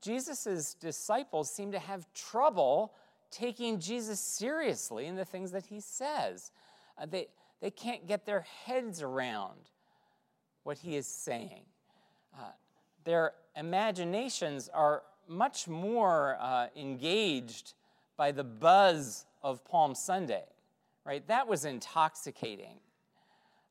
Jesus' 0.00 0.74
disciples 0.74 1.50
seem 1.50 1.72
to 1.72 1.78
have 1.78 2.06
trouble 2.14 2.94
taking 3.30 3.78
Jesus 3.78 4.20
seriously 4.20 5.06
in 5.06 5.16
the 5.16 5.24
things 5.24 5.50
that 5.52 5.66
he 5.66 5.80
says. 5.80 6.50
Uh, 6.96 7.06
they, 7.06 7.26
they 7.60 7.70
can't 7.70 8.06
get 8.06 8.24
their 8.24 8.46
heads 8.64 9.02
around 9.02 9.70
what 10.62 10.78
he 10.78 10.96
is 10.96 11.06
saying. 11.06 11.62
Uh, 12.34 12.52
their 13.04 13.32
imaginations 13.56 14.68
are 14.72 15.02
much 15.26 15.68
more 15.68 16.36
uh, 16.40 16.68
engaged 16.76 17.74
by 18.16 18.32
the 18.32 18.44
buzz 18.44 19.26
of 19.42 19.64
Palm 19.64 19.94
Sunday, 19.94 20.44
right? 21.04 21.26
That 21.28 21.46
was 21.46 21.64
intoxicating 21.64 22.80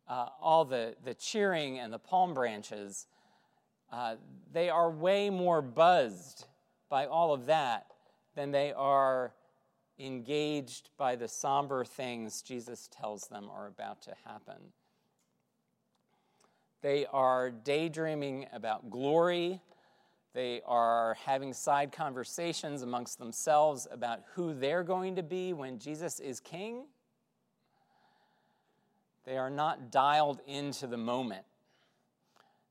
uh, 0.08 0.28
all 0.42 0.66
the, 0.66 0.96
the 1.04 1.14
cheering 1.14 1.80
and 1.80 1.92
the 1.92 2.00
palm 2.00 2.34
branches, 2.34 3.08
uh, 3.92 4.16
they 4.52 4.70
are 4.70 4.90
way 4.90 5.30
more 5.30 5.62
buzzed 5.62 6.46
by 6.90 7.06
all 7.06 7.34
of 7.34 7.46
that 7.46 7.88
than 8.36 8.52
they 8.52 8.74
are 8.74 9.34
engaged 10.00 10.90
by 10.98 11.16
the 11.16 11.28
somber 11.28 11.84
things 11.84 12.42
Jesus 12.42 12.88
tells 12.92 13.28
them 13.28 13.50
are 13.52 13.68
about 13.68 14.02
to 14.04 14.14
happen. 14.26 14.58
They 16.82 17.06
are 17.08 17.50
daydreaming 17.50 18.46
about 18.54 18.90
glory. 18.90 19.62
They 20.34 20.62
are 20.68 21.18
having 21.26 21.54
side 21.54 21.92
conversations 21.92 22.84
amongst 22.84 23.18
themselves 23.18 23.88
about 23.92 24.22
who 24.36 24.54
they're 24.54 24.84
going 24.84 25.16
to 25.16 25.24
be 25.24 25.54
when 25.54 25.80
Jesus 25.80 26.20
is 26.20 26.40
king. 26.40 26.86
They 29.26 29.38
are 29.38 29.50
not 29.50 29.92
dialed 29.92 30.40
into 30.46 30.86
the 30.86 30.98
moment. 30.98 31.44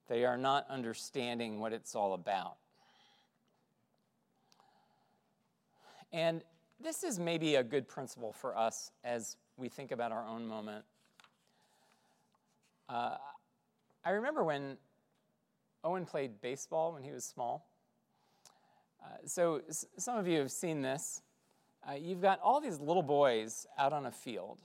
They 0.09 0.25
are 0.25 0.37
not 0.37 0.67
understanding 0.71 1.59
what 1.59 1.73
it's 1.73 1.95
all 1.95 2.15
about. 2.15 2.57
And 6.13 6.43
this 6.81 7.03
is 7.03 7.19
maybe 7.19 7.57
a 7.57 7.65
good 7.65 7.89
principle 7.89 8.33
for 8.33 8.57
us 8.57 8.91
as 9.05 9.37
we 9.57 9.69
think 9.69 9.91
about 9.91 10.13
our 10.13 10.25
own 10.27 10.47
moment. 10.47 10.85
Uh, 12.89 13.17
I 14.05 14.11
remember 14.11 14.45
when 14.45 14.77
Owen 15.83 16.05
played 16.05 16.41
baseball 16.41 16.93
when 16.93 17.03
he 17.03 17.11
was 17.11 17.25
small. 17.25 17.69
Uh, 19.03 19.09
so, 19.27 19.63
s- 19.69 19.85
some 19.99 20.17
of 20.17 20.29
you 20.29 20.39
have 20.39 20.53
seen 20.53 20.83
this. 20.83 21.23
Uh, 21.89 21.95
you've 21.95 22.23
got 22.23 22.41
all 22.41 22.61
these 22.61 22.79
little 22.81 23.03
boys 23.03 23.67
out 23.79 23.93
on 23.93 24.07
a 24.07 24.13
field. 24.13 24.59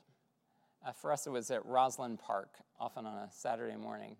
Uh, 0.85 0.91
for 0.91 1.11
us, 1.11 1.27
it 1.27 1.29
was 1.31 1.51
at 1.51 1.65
Roslyn 1.65 2.17
Park, 2.17 2.55
often 2.79 3.05
on 3.05 3.15
a 3.17 3.29
Saturday 3.31 3.75
morning. 3.75 4.15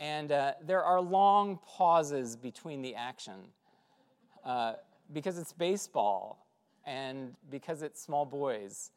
And 0.00 0.32
uh, 0.32 0.54
there 0.66 0.82
are 0.82 0.98
long 0.98 1.58
pauses 1.66 2.34
between 2.34 2.80
the 2.80 2.94
action 2.94 3.34
uh, 4.44 4.74
because 5.12 5.38
it's 5.38 5.52
baseball 5.52 6.46
and 6.86 7.34
because 7.50 7.82
it's 7.82 8.00
small 8.00 8.24
boys. 8.24 8.90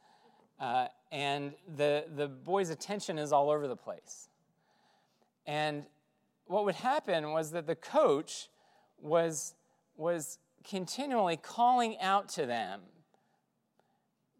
Uh, 0.61 0.87
and 1.11 1.53
the, 1.75 2.05
the 2.15 2.29
boys' 2.29 2.69
attention 2.69 3.19
is 3.19 3.33
all 3.33 3.49
over 3.49 3.67
the 3.67 3.75
place. 3.75 4.29
And 5.45 5.83
what 6.45 6.63
would 6.63 6.75
happen 6.75 7.31
was 7.31 7.51
that 7.51 7.67
the 7.67 7.75
coach 7.75 8.47
was, 9.01 9.55
was 9.97 10.39
continually 10.63 11.35
calling 11.35 11.99
out 11.99 12.29
to 12.29 12.45
them 12.45 12.79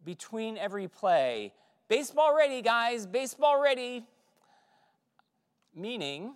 between 0.05 0.57
every 0.57 0.87
play 0.87 1.53
baseball 1.89 2.35
ready, 2.35 2.61
guys, 2.61 3.05
baseball 3.05 3.61
ready. 3.61 4.05
Meaning, 5.75 6.35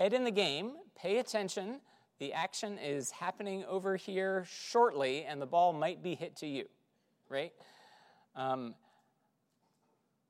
head 0.00 0.14
in 0.14 0.24
the 0.24 0.30
game, 0.30 0.72
pay 0.96 1.18
attention. 1.18 1.78
The 2.20 2.32
action 2.32 2.78
is 2.78 3.10
happening 3.10 3.64
over 3.68 3.96
here 3.96 4.46
shortly, 4.48 5.24
and 5.24 5.42
the 5.42 5.46
ball 5.46 5.74
might 5.74 6.02
be 6.02 6.14
hit 6.14 6.36
to 6.36 6.46
you, 6.46 6.64
right? 7.28 7.52
Um, 8.34 8.74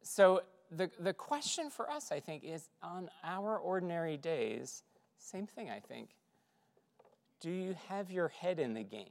so, 0.03 0.43
the, 0.73 0.91
the 0.99 1.13
question 1.13 1.71
for 1.71 1.89
us, 1.89 2.11
I 2.11 2.19
think, 2.19 2.43
is 2.45 2.69
on 2.83 3.11
our 3.23 3.59
ordinary 3.59 4.17
days, 4.17 4.83
same 5.19 5.47
thing, 5.47 5.71
I 5.71 5.79
think. 5.79 6.11
Do 7.41 7.51
you 7.51 7.77
have 7.89 8.11
your 8.11 8.29
head 8.29 8.59
in 8.59 8.75
the 8.75 8.83
game? 8.83 9.07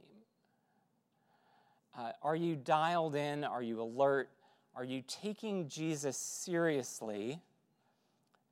Uh, 1.98 2.12
are 2.22 2.36
you 2.36 2.54
dialed 2.54 3.14
in? 3.14 3.44
Are 3.44 3.62
you 3.62 3.80
alert? 3.80 4.28
Are 4.74 4.84
you 4.84 5.02
taking 5.06 5.68
Jesus 5.68 6.18
seriously? 6.18 7.40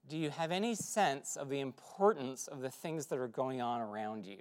Do 0.08 0.16
you 0.16 0.30
have 0.30 0.50
any 0.50 0.74
sense 0.74 1.36
of 1.36 1.50
the 1.50 1.60
importance 1.60 2.46
of 2.46 2.60
the 2.60 2.70
things 2.70 3.06
that 3.06 3.18
are 3.18 3.28
going 3.28 3.60
on 3.60 3.82
around 3.82 4.24
you? 4.24 4.38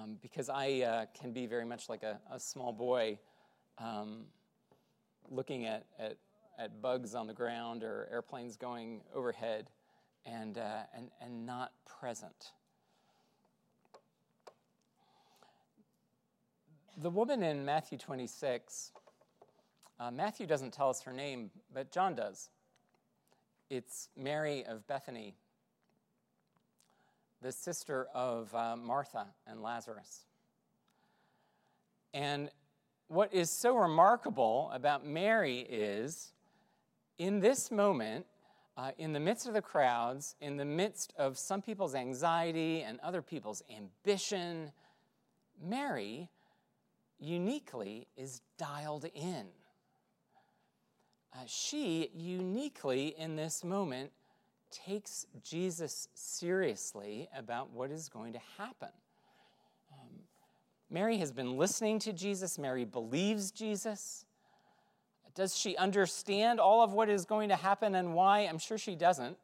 Um, 0.00 0.16
because 0.20 0.48
I 0.48 0.80
uh, 0.80 1.06
can 1.18 1.32
be 1.32 1.46
very 1.46 1.64
much 1.64 1.88
like 1.88 2.02
a, 2.02 2.18
a 2.32 2.40
small 2.40 2.72
boy 2.72 3.20
um, 3.78 4.24
looking 5.28 5.66
at, 5.66 5.86
at, 5.98 6.16
at, 6.58 6.82
bugs 6.82 7.14
on 7.14 7.28
the 7.28 7.34
ground 7.34 7.84
or 7.84 8.08
airplanes 8.10 8.56
going 8.56 9.02
overhead 9.14 9.70
and, 10.26 10.58
uh, 10.58 10.82
and, 10.96 11.10
and 11.20 11.46
not 11.46 11.72
present. 11.86 12.52
The 16.96 17.10
woman 17.10 17.42
in 17.42 17.64
Matthew 17.64 17.96
26, 17.96 18.92
uh, 20.00 20.10
Matthew 20.10 20.46
doesn't 20.46 20.72
tell 20.72 20.88
us 20.88 21.02
her 21.02 21.12
name, 21.12 21.50
but 21.74 21.92
John 21.92 22.14
does. 22.14 22.48
It's 23.68 24.08
Mary 24.16 24.64
of 24.64 24.86
Bethany, 24.86 25.34
the 27.42 27.52
sister 27.52 28.06
of 28.14 28.52
uh, 28.54 28.76
Martha 28.76 29.26
and 29.46 29.62
Lazarus. 29.62 30.24
And 32.14 32.50
what 33.08 33.32
is 33.34 33.50
so 33.50 33.76
remarkable 33.76 34.70
about 34.72 35.06
Mary 35.06 35.60
is 35.60 36.32
in 37.18 37.40
this 37.40 37.70
moment, 37.70 38.24
uh, 38.78 38.92
in 38.96 39.12
the 39.12 39.20
midst 39.20 39.46
of 39.46 39.52
the 39.52 39.60
crowds, 39.60 40.34
in 40.40 40.56
the 40.56 40.64
midst 40.64 41.12
of 41.18 41.36
some 41.36 41.60
people's 41.60 41.94
anxiety 41.94 42.80
and 42.80 42.98
other 43.00 43.20
people's 43.20 43.62
ambition, 43.76 44.72
Mary 45.62 46.30
uniquely 47.18 48.06
is 48.16 48.40
dialed 48.56 49.04
in. 49.14 49.46
Uh, 51.32 51.38
she 51.46 52.10
uniquely 52.14 53.14
in 53.18 53.36
this 53.36 53.62
moment 53.62 54.10
takes 54.70 55.26
Jesus 55.42 56.08
seriously 56.14 57.28
about 57.36 57.70
what 57.70 57.90
is 57.90 58.08
going 58.08 58.32
to 58.32 58.40
happen. 58.58 58.90
Um, 59.92 60.08
Mary 60.90 61.18
has 61.18 61.32
been 61.32 61.56
listening 61.56 61.98
to 62.00 62.12
Jesus, 62.12 62.58
Mary 62.58 62.84
believes 62.84 63.50
Jesus. 63.50 64.24
Does 65.34 65.56
she 65.56 65.76
understand 65.76 66.58
all 66.58 66.82
of 66.82 66.92
what 66.92 67.08
is 67.08 67.24
going 67.24 67.48
to 67.50 67.56
happen 67.56 67.94
and 67.94 68.14
why? 68.14 68.40
I'm 68.40 68.58
sure 68.58 68.78
she 68.78 68.96
doesn't, 68.96 69.36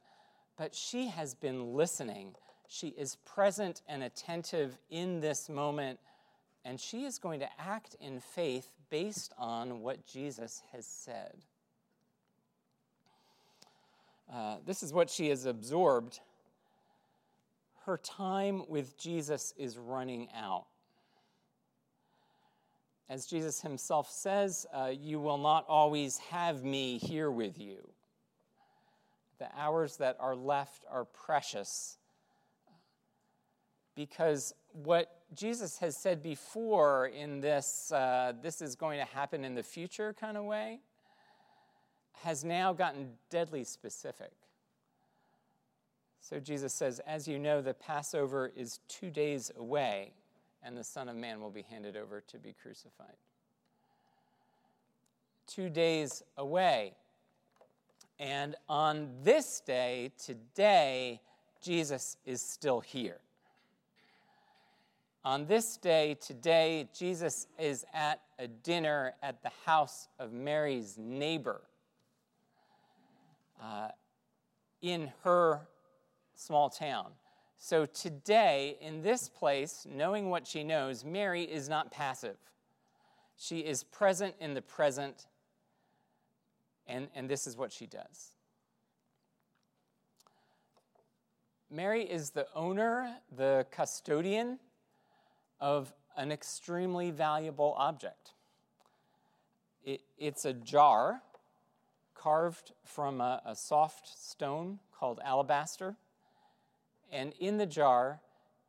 but 0.59 0.75
she 0.75 1.09
has 1.09 1.35
been 1.35 1.75
listening. 1.75 2.35
She 2.69 2.89
is 2.89 3.17
present 3.25 3.83
and 3.89 4.03
attentive 4.03 4.77
in 4.91 5.21
this 5.21 5.49
moment 5.49 6.01
and 6.67 6.81
she 6.81 7.05
is 7.05 7.19
going 7.19 7.39
to 7.39 7.49
act 7.61 7.95
in 8.01 8.19
faith 8.19 8.73
based 8.91 9.33
on 9.39 9.81
what 9.81 10.05
Jesus 10.05 10.63
has 10.73 10.85
said. 10.85 11.45
Uh, 14.33 14.57
this 14.65 14.83
is 14.83 14.93
what 14.93 15.09
she 15.11 15.29
has 15.29 15.47
absorbed. 15.47 16.21
Her 17.85 17.97
time 17.99 18.63
with 18.69 18.99
Jesus 18.99 19.55
is 19.57 19.79
running 19.79 20.29
out. 20.35 20.67
As 23.09 23.27
Jesus 23.27 23.61
himself 23.61 24.11
says, 24.11 24.67
uh, 24.75 24.93
You 24.99 25.21
will 25.21 25.39
not 25.39 25.65
always 25.69 26.19
have 26.19 26.65
me 26.65 26.99
here 26.99 27.31
with 27.31 27.59
you. 27.59 27.89
The 29.39 29.49
hours 29.57 29.99
that 29.99 30.17
are 30.19 30.35
left 30.35 30.85
are 30.91 31.05
precious 31.05 31.99
because 33.97 34.53
what 34.73 35.11
Jesus 35.35 35.79
has 35.79 35.97
said 35.97 36.23
before 36.23 37.07
in 37.07 37.41
this, 37.41 37.91
uh, 37.91 38.35
this 38.43 38.63
is 38.63 38.77
going 38.77 38.99
to 38.99 39.05
happen 39.07 39.45
in 39.45 39.55
the 39.55 39.63
future 39.63 40.13
kind 40.13 40.37
of 40.37 40.45
way, 40.45 40.81
has 42.23 42.45
now 42.45 42.73
gotten 42.73 43.11
deadly 43.31 43.65
specific. 43.65 44.33
So 46.21 46.41
Jesus 46.41 46.73
says, 46.75 47.01
As 47.07 47.29
you 47.29 47.39
know, 47.39 47.61
the 47.61 47.75
Passover 47.75 48.51
is 48.57 48.81
two 48.89 49.11
days 49.11 49.53
away, 49.57 50.13
and 50.63 50.77
the 50.77 50.85
Son 50.85 51.09
of 51.09 51.17
Man 51.17 51.41
will 51.41 51.51
be 51.51 51.63
handed 51.63 51.97
over 51.97 52.21
to 52.29 52.39
be 52.39 52.55
crucified. 52.61 53.15
Two 55.47 55.69
days 55.69 56.23
away. 56.37 56.95
And 58.19 58.57
on 58.69 59.09
this 59.23 59.61
day, 59.61 60.11
today, 60.19 61.21
Jesus 61.63 62.17
is 62.25 62.41
still 62.41 62.81
here. 62.81 63.19
On 65.25 65.47
this 65.47 65.77
day, 65.77 66.17
today, 66.21 66.89
Jesus 66.97 67.47
is 67.59 67.85
at 67.93 68.21
a 68.39 68.49
dinner 68.49 69.15
at 69.23 69.43
the 69.43 69.51
house 69.65 70.09
of 70.19 70.33
Mary's 70.33 70.97
neighbor 70.99 71.61
uh, 73.63 73.89
in 74.83 75.13
her 75.25 75.69
small 76.35 76.71
town. 76.71 77.13
So 77.59 77.87
today, 77.87 78.77
in 78.81 79.03
this 79.03 79.29
place, 79.29 79.87
knowing 79.91 80.31
what 80.31 80.47
she 80.47 80.63
knows, 80.63 81.05
Mary 81.05 81.43
is 81.43 81.69
not 81.69 81.91
passive. 81.91 82.37
She 83.37 83.61
is 83.61 83.83
present 83.83 84.35
in 84.41 84.55
the 84.55 84.63
present, 84.63 85.27
and, 86.87 87.09
and 87.15 87.29
this 87.29 87.47
is 87.47 87.57
what 87.57 87.73
she 87.73 87.87
does. 87.87 88.33
Mary 91.71 92.05
is 92.05 92.31
the 92.31 92.47
owner, 92.55 93.17
the 93.37 93.67
custodian 93.71 94.59
of 95.61 95.93
an 96.17 96.31
extremely 96.31 97.11
valuable 97.11 97.75
object. 97.77 98.33
It, 99.85 100.03
it's 100.19 100.45
a 100.45 100.53
jar 100.53 101.23
carved 102.27 102.73
from 102.85 103.21
a, 103.21 103.41
a 103.47 103.55
soft 103.55 104.09
stone 104.21 104.81
called 104.93 105.21
alabaster, 105.25 105.95
and 107.13 107.33
in 107.39 107.57
the 107.57 107.67
jar 107.67 108.21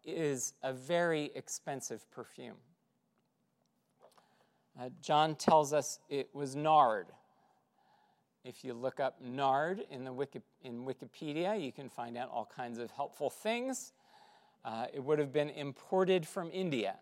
is 0.06 0.54
a 0.62 0.72
very 0.72 1.32
expensive 1.34 2.06
perfume. 2.12 2.58
Uh, 4.80 4.89
John 5.02 5.34
tells 5.34 5.74
us 5.74 5.98
it 6.08 6.30
was 6.34 6.56
nard. 6.56 7.08
If 8.46 8.63
you 8.63 8.76
look 8.76 9.00
up 9.00 9.20
nard 9.20 9.84
in, 9.89 10.04
the 10.04 10.13
Wiki, 10.13 10.41
in 10.62 10.86
Wikipedia, 10.86 11.60
you 11.60 11.72
can 11.72 11.89
find 11.89 12.15
out 12.15 12.30
all 12.30 12.48
kinds 12.56 12.78
of 12.78 12.91
helpful 12.91 13.32
things. 13.32 13.91
Uh, 14.63 14.86
it 14.93 15.04
would 15.04 15.17
have 15.17 15.34
been 15.34 15.50
imported 15.50 16.28
from 16.28 16.52
India. 16.54 16.98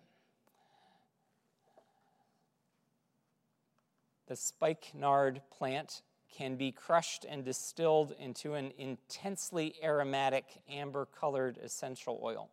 The 4.28 4.38
spikenard 4.38 5.42
plant 5.52 6.02
can 6.36 6.56
be 6.56 6.72
crushed 6.72 7.26
and 7.28 7.46
distilled 7.46 8.14
into 8.20 8.54
an 8.54 8.72
intensely 8.78 9.76
aromatic 9.84 10.46
amber 10.70 11.06
colored 11.06 11.58
essential 11.64 12.20
oil. 12.24 12.50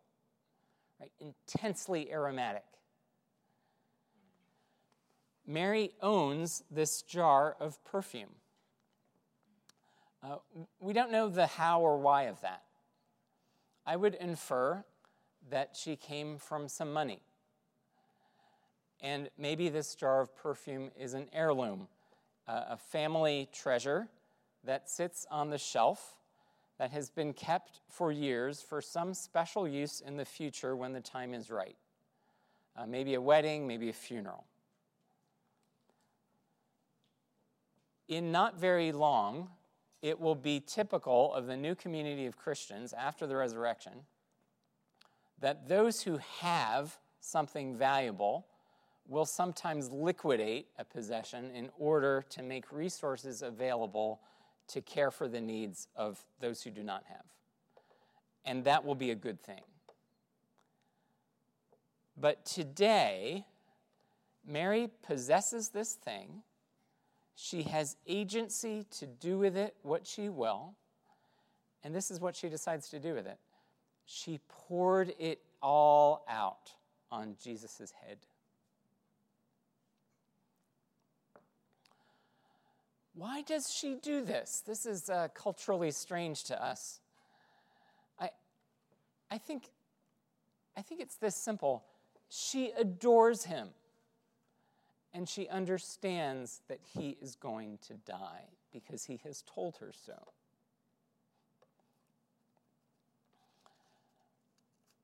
Right? 0.99 1.11
Intensely 1.19 2.11
aromatic. 2.11 2.63
Mary 5.45 5.91
owns 6.01 6.63
this 6.71 7.01
jar 7.01 7.57
of 7.59 7.83
perfume. 7.83 8.35
Uh, 10.23 10.37
we 10.79 10.93
don't 10.93 11.11
know 11.11 11.27
the 11.27 11.47
how 11.47 11.81
or 11.81 11.97
why 11.97 12.23
of 12.23 12.39
that. 12.41 12.63
I 13.85 13.97
would 13.97 14.15
infer 14.15 14.85
that 15.49 15.75
she 15.75 15.97
came 15.97 16.37
from 16.37 16.69
some 16.69 16.93
money. 16.93 17.19
And 19.01 19.29
maybe 19.37 19.67
this 19.67 19.95
jar 19.95 20.21
of 20.21 20.33
perfume 20.37 20.91
is 20.97 21.13
an 21.13 21.27
heirloom, 21.33 21.89
a 22.47 22.77
family 22.77 23.49
treasure 23.53 24.07
that 24.63 24.89
sits 24.89 25.25
on 25.31 25.49
the 25.49 25.57
shelf 25.57 26.17
that 26.77 26.91
has 26.91 27.09
been 27.09 27.33
kept 27.33 27.81
for 27.89 28.11
years 28.11 28.61
for 28.61 28.81
some 28.81 29.13
special 29.13 29.67
use 29.67 30.01
in 30.01 30.17
the 30.17 30.25
future 30.25 30.75
when 30.75 30.93
the 30.93 31.01
time 31.01 31.33
is 31.33 31.49
right. 31.49 31.77
Uh, 32.75 32.85
maybe 32.85 33.13
a 33.13 33.21
wedding, 33.21 33.67
maybe 33.67 33.89
a 33.89 33.93
funeral. 33.93 34.45
In 38.07 38.31
not 38.31 38.59
very 38.59 38.91
long, 38.91 39.49
it 40.01 40.19
will 40.19 40.35
be 40.35 40.59
typical 40.59 41.33
of 41.33 41.47
the 41.47 41.55
new 41.55 41.75
community 41.75 42.25
of 42.25 42.35
Christians 42.35 42.93
after 42.93 43.25
the 43.25 43.35
resurrection 43.35 43.93
that 45.39 45.67
those 45.67 46.01
who 46.01 46.19
have 46.39 46.97
something 47.19 47.75
valuable 47.75 48.45
will 49.07 49.25
sometimes 49.25 49.89
liquidate 49.91 50.67
a 50.77 50.85
possession 50.85 51.51
in 51.51 51.69
order 51.77 52.23
to 52.29 52.41
make 52.41 52.71
resources 52.71 53.41
available 53.41 54.21
to 54.67 54.81
care 54.81 55.11
for 55.11 55.27
the 55.27 55.41
needs 55.41 55.87
of 55.95 56.23
those 56.39 56.63
who 56.63 56.71
do 56.71 56.83
not 56.83 57.03
have. 57.07 57.25
And 58.45 58.63
that 58.65 58.85
will 58.85 58.95
be 58.95 59.11
a 59.11 59.15
good 59.15 59.41
thing. 59.41 59.61
But 62.15 62.45
today, 62.45 63.45
Mary 64.47 64.89
possesses 65.05 65.69
this 65.69 65.93
thing. 65.93 66.43
She 67.35 67.63
has 67.63 67.97
agency 68.07 68.85
to 68.99 69.07
do 69.07 69.37
with 69.37 69.57
it 69.57 69.75
what 69.81 70.05
she 70.05 70.29
will. 70.29 70.75
And 71.83 71.93
this 71.93 72.11
is 72.11 72.19
what 72.19 72.35
she 72.35 72.49
decides 72.49 72.89
to 72.89 72.99
do 72.99 73.13
with 73.13 73.27
it. 73.27 73.39
She 74.05 74.39
poured 74.47 75.13
it 75.19 75.41
all 75.61 76.25
out 76.29 76.71
on 77.11 77.35
Jesus' 77.41 77.93
head. 78.05 78.17
Why 83.15 83.43
does 83.43 83.71
she 83.71 83.95
do 84.01 84.23
this? 84.23 84.63
This 84.65 84.85
is 84.85 85.09
uh, 85.09 85.27
culturally 85.35 85.91
strange 85.91 86.45
to 86.45 86.63
us. 86.63 86.99
I, 88.19 88.29
I, 89.29 89.37
think, 89.37 89.69
I 90.75 90.81
think 90.81 90.99
it's 90.99 91.15
this 91.15 91.35
simple. 91.35 91.83
She 92.29 92.71
adores 92.77 93.43
him, 93.43 93.69
and 95.13 95.29
she 95.29 95.47
understands 95.47 96.61
that 96.69 96.79
he 96.95 97.17
is 97.21 97.35
going 97.35 97.77
to 97.87 97.93
die 97.93 98.45
because 98.71 99.05
he 99.05 99.19
has 99.23 99.43
told 99.43 99.77
her 99.77 99.91
so. 100.05 100.33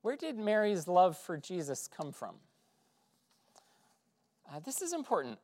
Where 0.02 0.16
did 0.16 0.38
Mary's 0.38 0.88
love 0.88 1.18
for 1.18 1.38
Jesus 1.38 1.88
come 1.88 2.12
from? 2.12 2.36
Uh, 4.52 4.60
this 4.62 4.82
is 4.82 4.94
important. 4.94 5.38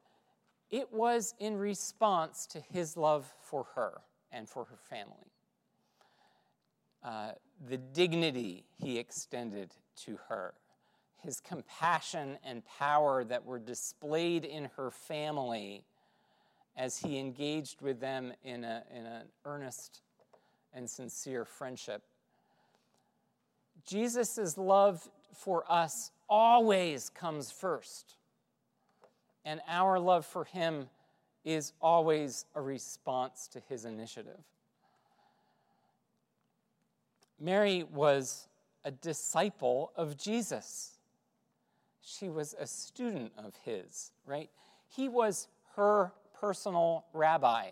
It 0.72 0.92
was 0.92 1.34
in 1.40 1.58
response 1.58 2.46
to 2.48 2.60
his 2.60 2.98
love 2.98 3.32
for 3.40 3.66
her 3.76 4.02
and 4.32 4.50
for 4.50 4.66
her 4.66 4.78
family. 4.90 5.32
Uh, 7.04 7.32
the 7.68 7.78
dignity 7.78 8.66
he 8.82 8.98
extended 8.98 9.72
to 9.96 10.18
her, 10.28 10.54
his 11.22 11.40
compassion 11.40 12.38
and 12.44 12.64
power 12.66 13.24
that 13.24 13.46
were 13.46 13.60
displayed 13.60 14.44
in 14.44 14.70
her 14.76 14.90
family 14.90 15.84
as 16.76 16.98
he 16.98 17.20
engaged 17.20 17.82
with 17.82 18.00
them 18.00 18.34
in, 18.44 18.64
a, 18.64 18.84
in 18.94 19.06
an 19.06 19.28
earnest 19.46 20.02
and 20.74 20.90
sincere 20.90 21.46
friendship. 21.46 22.02
Jesus' 23.86 24.58
love 24.58 25.08
for 25.34 25.64
us 25.72 26.12
always 26.28 27.10
comes 27.10 27.52
first 27.52 28.16
and 29.46 29.62
our 29.68 30.00
love 30.00 30.26
for 30.26 30.44
him 30.44 30.90
is 31.46 31.72
always 31.80 32.46
a 32.56 32.62
response 32.62 33.48
to 33.54 33.62
his 33.70 33.86
initiative. 33.86 34.40
Mary 37.40 37.84
was 37.84 38.48
a 38.84 38.92
disciple 38.92 39.92
of 39.96 40.18
Jesus. 40.18 40.98
She 42.02 42.30
was 42.30 42.56
a 42.60 42.66
student 42.66 43.32
of 43.38 43.54
his, 43.64 44.12
right? 44.26 44.50
He 44.88 45.08
was 45.08 45.48
her 45.76 46.12
personal 46.40 47.06
rabbi. 47.14 47.70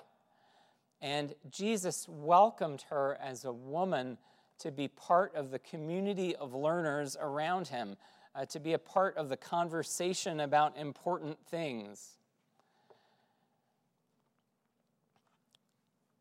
And 1.02 1.34
Jesus 1.50 2.08
welcomed 2.08 2.84
her 2.90 3.18
as 3.22 3.46
a 3.46 3.52
woman 3.52 4.18
to 4.60 4.72
be 4.72 4.88
part 4.88 5.36
of 5.36 5.52
the 5.52 5.60
community 5.60 6.36
of 6.36 6.54
learners 6.54 7.18
around 7.20 7.68
him 7.68 7.98
uh, 8.36 8.46
to 8.46 8.60
be 8.60 8.74
a 8.74 8.80
part 8.80 9.16
of 9.18 9.30
the 9.30 9.38
conversation 9.38 10.40
about 10.40 10.78
important 10.78 11.38
things. 11.48 12.18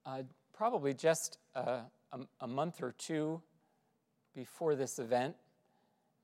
Uh, 0.05 0.22
probably 0.53 0.92
just 0.92 1.38
a, 1.55 1.81
a, 2.12 2.20
a 2.40 2.46
month 2.46 2.83
or 2.83 2.92
two 2.98 3.40
before 4.35 4.75
this 4.75 4.98
event, 4.98 5.37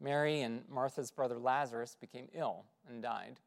Mary 0.01 0.40
and 0.40 0.62
Martha's 0.68 1.11
brother 1.11 1.38
Lazarus 1.38 1.96
became 2.01 2.29
ill 2.35 2.64
and 2.88 3.03
died. 3.03 3.40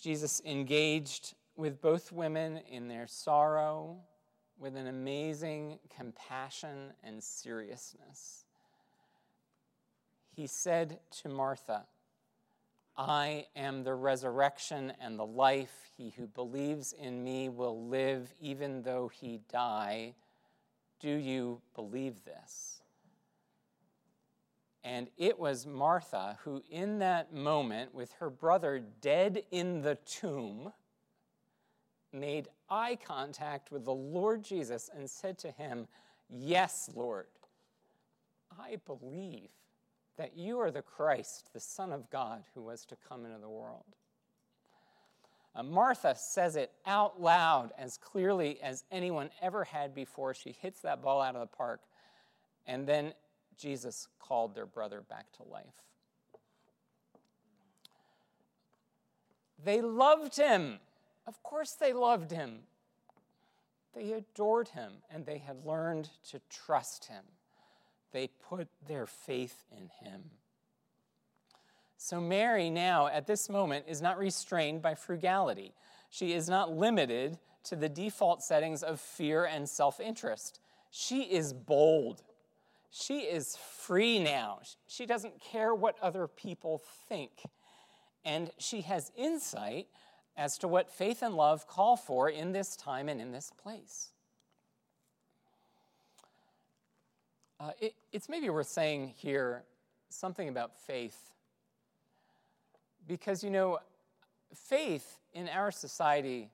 Jesus 0.00 0.40
engaged 0.44 1.34
with 1.56 1.80
both 1.80 2.12
women 2.12 2.60
in 2.70 2.88
their 2.88 3.06
sorrow 3.06 3.96
with 4.58 4.76
an 4.76 4.86
amazing 4.86 5.78
compassion 5.94 6.92
and 7.02 7.22
seriousness 7.22 8.45
he 10.36 10.46
said 10.46 10.98
to 11.22 11.30
Martha, 11.30 11.86
I 12.94 13.46
am 13.56 13.84
the 13.84 13.94
resurrection 13.94 14.92
and 15.00 15.18
the 15.18 15.24
life. 15.24 15.90
He 15.96 16.10
who 16.10 16.26
believes 16.26 16.92
in 16.92 17.24
me 17.24 17.48
will 17.48 17.86
live 17.88 18.34
even 18.38 18.82
though 18.82 19.08
he 19.08 19.40
die. 19.50 20.14
Do 21.00 21.10
you 21.10 21.62
believe 21.74 22.24
this? 22.24 22.82
And 24.84 25.08
it 25.16 25.38
was 25.38 25.66
Martha 25.66 26.38
who, 26.44 26.62
in 26.70 26.98
that 26.98 27.32
moment, 27.32 27.94
with 27.94 28.12
her 28.20 28.30
brother 28.30 28.82
dead 29.00 29.42
in 29.50 29.80
the 29.80 29.96
tomb, 30.06 30.72
made 32.12 32.48
eye 32.68 32.98
contact 33.02 33.72
with 33.72 33.84
the 33.86 33.94
Lord 33.94 34.44
Jesus 34.44 34.90
and 34.94 35.08
said 35.08 35.38
to 35.38 35.50
him, 35.50 35.88
Yes, 36.28 36.90
Lord, 36.94 37.26
I 38.58 38.76
believe 38.86 39.48
that 40.16 40.36
you 40.36 40.58
are 40.60 40.70
the 40.70 40.82
Christ, 40.82 41.50
the 41.52 41.60
Son 41.60 41.92
of 41.92 42.10
God, 42.10 42.42
who 42.54 42.62
was 42.62 42.84
to 42.86 42.96
come 43.08 43.24
into 43.24 43.38
the 43.38 43.48
world. 43.48 43.84
Uh, 45.54 45.62
Martha 45.62 46.14
says 46.14 46.56
it 46.56 46.70
out 46.84 47.20
loud 47.20 47.72
as 47.78 47.96
clearly 47.96 48.60
as 48.62 48.84
anyone 48.90 49.30
ever 49.40 49.64
had 49.64 49.94
before. 49.94 50.34
She 50.34 50.52
hits 50.52 50.80
that 50.80 51.02
ball 51.02 51.22
out 51.22 51.34
of 51.34 51.40
the 51.40 51.56
park. 51.56 51.80
And 52.66 52.86
then 52.86 53.14
Jesus 53.56 54.08
called 54.18 54.54
their 54.54 54.66
brother 54.66 55.00
back 55.00 55.32
to 55.38 55.44
life. 55.44 55.64
They 59.64 59.80
loved 59.80 60.36
him. 60.36 60.78
Of 61.26 61.42
course, 61.42 61.72
they 61.72 61.92
loved 61.92 62.30
him. 62.30 62.60
They 63.94 64.12
adored 64.12 64.68
him, 64.68 64.92
and 65.10 65.24
they 65.24 65.38
had 65.38 65.64
learned 65.64 66.10
to 66.30 66.40
trust 66.50 67.06
him. 67.06 67.24
They 68.12 68.28
put 68.48 68.68
their 68.86 69.06
faith 69.06 69.64
in 69.70 69.90
him. 70.00 70.30
So, 71.98 72.20
Mary 72.20 72.70
now, 72.70 73.08
at 73.08 73.26
this 73.26 73.48
moment, 73.48 73.86
is 73.88 74.02
not 74.02 74.18
restrained 74.18 74.82
by 74.82 74.94
frugality. 74.94 75.74
She 76.10 76.32
is 76.32 76.48
not 76.48 76.70
limited 76.70 77.38
to 77.64 77.76
the 77.76 77.88
default 77.88 78.42
settings 78.42 78.82
of 78.82 79.00
fear 79.00 79.44
and 79.44 79.68
self 79.68 79.98
interest. 79.98 80.60
She 80.90 81.22
is 81.22 81.52
bold. 81.52 82.22
She 82.90 83.20
is 83.20 83.56
free 83.56 84.18
now. 84.18 84.60
She 84.86 85.04
doesn't 85.04 85.40
care 85.40 85.74
what 85.74 85.96
other 86.00 86.28
people 86.28 86.82
think. 87.08 87.32
And 88.24 88.50
she 88.58 88.82
has 88.82 89.12
insight 89.16 89.88
as 90.36 90.58
to 90.58 90.68
what 90.68 90.90
faith 90.90 91.22
and 91.22 91.34
love 91.34 91.66
call 91.66 91.96
for 91.96 92.28
in 92.28 92.52
this 92.52 92.76
time 92.76 93.08
and 93.08 93.20
in 93.20 93.32
this 93.32 93.50
place. 93.56 94.12
Uh, 97.58 97.70
it, 97.80 97.94
it's 98.12 98.28
maybe 98.28 98.50
worth 98.50 98.68
saying 98.68 99.14
here 99.16 99.62
something 100.08 100.48
about 100.48 100.76
faith. 100.76 101.30
Because, 103.08 103.42
you 103.42 103.50
know, 103.50 103.78
faith 104.54 105.18
in 105.32 105.48
our 105.48 105.70
society 105.70 106.50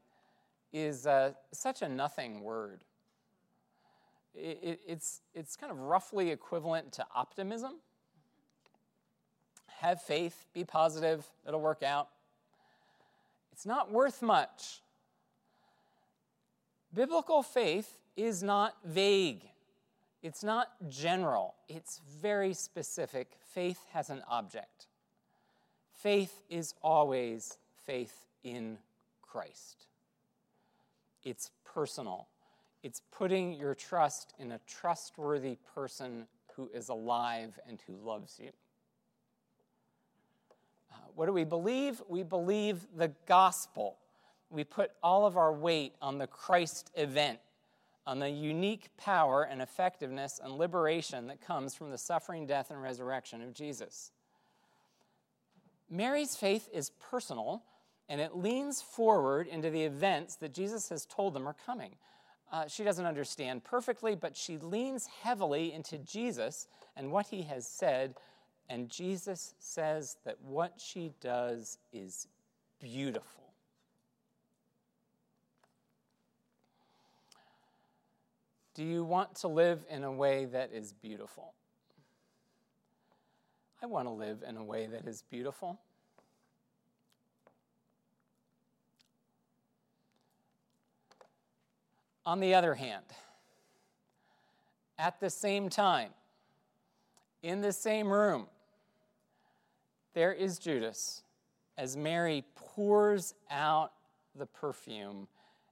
is 0.72 1.06
uh, 1.06 1.32
such 1.52 1.82
a 1.82 1.88
nothing 1.88 2.42
word. 2.42 2.80
It, 4.34 4.58
it, 4.62 4.80
it's, 4.86 5.20
it's 5.34 5.56
kind 5.56 5.70
of 5.70 5.78
roughly 5.78 6.30
equivalent 6.30 6.92
to 6.92 7.06
optimism. 7.14 7.74
Have 9.80 10.00
faith, 10.00 10.46
be 10.54 10.64
positive, 10.64 11.26
it'll 11.46 11.60
work 11.60 11.82
out. 11.82 12.08
It's 13.52 13.66
not 13.66 13.90
worth 13.90 14.22
much. 14.22 14.80
Biblical 16.94 17.42
faith 17.42 17.98
is 18.16 18.42
not 18.42 18.76
vague, 18.84 19.42
it's 20.22 20.44
not 20.44 20.68
general, 20.88 21.54
it's 21.68 22.00
very 22.20 22.54
specific. 22.54 23.32
Faith 23.52 23.80
has 23.92 24.08
an 24.10 24.22
object. 24.28 24.86
Faith 25.92 26.42
is 26.48 26.74
always 26.82 27.58
faith 27.84 28.26
in 28.44 28.78
Christ. 29.20 29.86
It's 31.24 31.50
personal. 31.64 32.28
It's 32.82 33.00
putting 33.12 33.54
your 33.54 33.74
trust 33.74 34.34
in 34.38 34.52
a 34.52 34.60
trustworthy 34.66 35.58
person 35.74 36.26
who 36.56 36.68
is 36.74 36.88
alive 36.88 37.58
and 37.68 37.80
who 37.86 37.94
loves 37.94 38.38
you. 38.42 38.50
Uh, 40.92 40.96
what 41.14 41.26
do 41.26 41.32
we 41.32 41.44
believe? 41.44 42.02
We 42.08 42.22
believe 42.22 42.86
the 42.96 43.12
gospel. 43.26 43.96
We 44.50 44.64
put 44.64 44.90
all 45.02 45.26
of 45.26 45.36
our 45.36 45.52
weight 45.52 45.94
on 46.02 46.18
the 46.18 46.26
Christ 46.26 46.90
event, 46.94 47.38
on 48.06 48.18
the 48.18 48.30
unique 48.30 48.88
power 48.96 49.42
and 49.44 49.62
effectiveness 49.62 50.40
and 50.42 50.54
liberation 50.54 51.28
that 51.28 51.40
comes 51.40 51.74
from 51.74 51.90
the 51.90 51.98
suffering, 51.98 52.46
death, 52.46 52.70
and 52.70 52.82
resurrection 52.82 53.42
of 53.42 53.54
Jesus. 53.54 54.10
Mary's 55.88 56.34
faith 56.36 56.68
is 56.72 56.90
personal 56.90 57.62
and 58.08 58.20
it 58.20 58.36
leans 58.36 58.82
forward 58.82 59.46
into 59.46 59.70
the 59.70 59.82
events 59.82 60.36
that 60.36 60.52
Jesus 60.52 60.88
has 60.88 61.06
told 61.06 61.34
them 61.34 61.46
are 61.46 61.56
coming. 61.64 61.94
Uh, 62.50 62.66
she 62.66 62.84
doesn't 62.84 63.06
understand 63.06 63.64
perfectly, 63.64 64.14
but 64.14 64.36
she 64.36 64.58
leans 64.58 65.06
heavily 65.22 65.72
into 65.72 65.96
Jesus 65.98 66.66
and 66.96 67.10
what 67.10 67.26
he 67.26 67.42
has 67.42 67.66
said. 67.66 68.14
And 68.68 68.90
Jesus 68.90 69.54
says 69.58 70.16
that 70.24 70.40
what 70.42 70.74
she 70.78 71.12
does 71.20 71.78
is 71.92 72.26
beautiful. 72.80 73.41
Do 78.74 78.84
you 78.84 79.04
want 79.04 79.34
to 79.36 79.48
live 79.48 79.84
in 79.90 80.02
a 80.02 80.12
way 80.12 80.46
that 80.46 80.70
is 80.72 80.92
beautiful? 80.92 81.52
I 83.82 83.86
want 83.86 84.06
to 84.06 84.12
live 84.12 84.42
in 84.48 84.56
a 84.56 84.64
way 84.64 84.86
that 84.86 85.06
is 85.06 85.22
beautiful. 85.22 85.78
On 92.24 92.38
the 92.38 92.54
other 92.54 92.74
hand, 92.74 93.04
at 94.98 95.18
the 95.18 95.28
same 95.28 95.68
time, 95.68 96.10
in 97.42 97.60
the 97.60 97.72
same 97.72 98.08
room, 98.08 98.46
there 100.14 100.32
is 100.32 100.58
Judas 100.58 101.22
as 101.76 101.96
Mary 101.96 102.44
pours 102.54 103.34
out 103.50 103.92
the 104.36 104.46
perfume, 104.46 105.26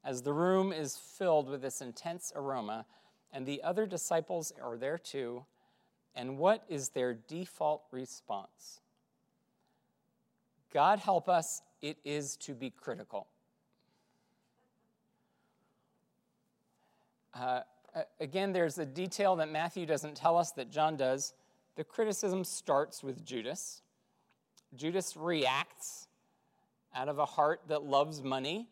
as 0.05 0.23
the 0.23 0.33
room 0.33 0.73
is 0.73 0.97
filled 0.97 1.49
with 1.49 1.63
this 1.63 1.81
intense 1.81 2.33
aroma, 2.35 2.87
and 3.33 3.47
the 3.47 3.63
other 3.63 3.87
disciples 3.87 4.53
are 4.63 4.77
there 4.77 4.99
too. 4.99 5.45
And 6.15 6.39
what 6.39 6.65
is 6.69 6.89
their 6.91 7.15
default 7.15 7.83
response? 7.91 8.81
God 10.73 10.99
help 10.99 11.29
us, 11.29 11.63
it 11.83 11.99
is 12.05 12.37
to 12.39 12.55
be 12.55 12.71
critical. 12.71 13.27
Uh, 17.35 17.61
again, 18.21 18.53
there's 18.53 18.79
a 18.79 18.87
detail 18.87 19.37
that 19.37 19.51
Matthew 19.51 19.87
doesn't 19.87 20.17
tell 20.17 20.37
us 20.37 20.53
that 20.53 20.71
John 20.71 20.97
does. 20.97 21.35
The 21.77 21.85
criticism 21.85 22.45
starts 22.45 23.03
with 23.03 23.25
Judas. 23.25 23.83
Judas 24.75 25.17
reacts 25.17 26.09
out 26.95 27.09
of 27.09 27.19
a 27.19 27.27
heart 27.27 27.63
that 27.69 27.85
loves 27.85 28.23
money, 28.23 28.69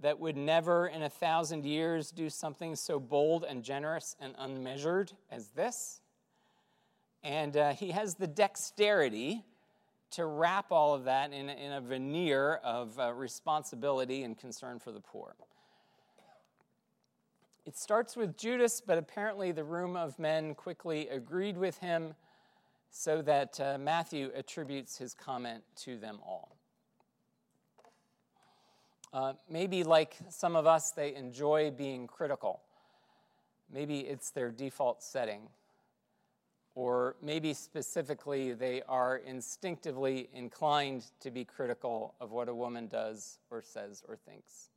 that 0.00 0.18
would 0.18 0.36
never 0.36 0.88
in 0.88 1.02
a 1.02 1.08
thousand 1.08 1.64
years 1.64 2.10
do 2.10 2.28
something 2.28 2.76
so 2.76 3.00
bold 3.00 3.44
and 3.44 3.62
generous 3.62 4.16
and 4.20 4.34
unmeasured 4.38 5.12
as 5.30 5.48
this. 5.48 6.00
And 7.22 7.56
uh, 7.56 7.72
he 7.72 7.90
has 7.90 8.14
the 8.14 8.26
dexterity 8.26 9.44
to 10.12 10.26
wrap 10.26 10.70
all 10.70 10.94
of 10.94 11.04
that 11.04 11.32
in, 11.32 11.48
in 11.48 11.72
a 11.72 11.80
veneer 11.80 12.54
of 12.62 12.98
uh, 12.98 13.12
responsibility 13.12 14.22
and 14.22 14.38
concern 14.38 14.78
for 14.78 14.92
the 14.92 15.00
poor. 15.00 15.34
It 17.64 17.76
starts 17.76 18.16
with 18.16 18.36
Judas, 18.36 18.80
but 18.80 18.96
apparently 18.96 19.50
the 19.50 19.64
room 19.64 19.96
of 19.96 20.18
men 20.20 20.54
quickly 20.54 21.08
agreed 21.08 21.56
with 21.56 21.78
him 21.78 22.14
so 22.90 23.22
that 23.22 23.58
uh, 23.60 23.76
Matthew 23.78 24.30
attributes 24.36 24.96
his 24.96 25.14
comment 25.14 25.64
to 25.78 25.96
them 25.96 26.20
all. 26.24 26.56
Uh, 29.16 29.32
maybe, 29.48 29.82
like 29.82 30.14
some 30.28 30.54
of 30.54 30.66
us, 30.66 30.90
they 30.90 31.14
enjoy 31.14 31.70
being 31.70 32.06
critical. 32.06 32.60
Maybe 33.72 34.00
it's 34.00 34.28
their 34.28 34.50
default 34.50 35.02
setting. 35.02 35.48
Or 36.74 37.16
maybe 37.22 37.54
specifically, 37.54 38.52
they 38.52 38.82
are 38.86 39.16
instinctively 39.16 40.28
inclined 40.34 41.06
to 41.20 41.30
be 41.30 41.46
critical 41.46 42.12
of 42.20 42.30
what 42.30 42.50
a 42.50 42.54
woman 42.54 42.88
does 42.88 43.38
or 43.50 43.62
says 43.62 44.04
or 44.06 44.16
thinks. 44.16 44.68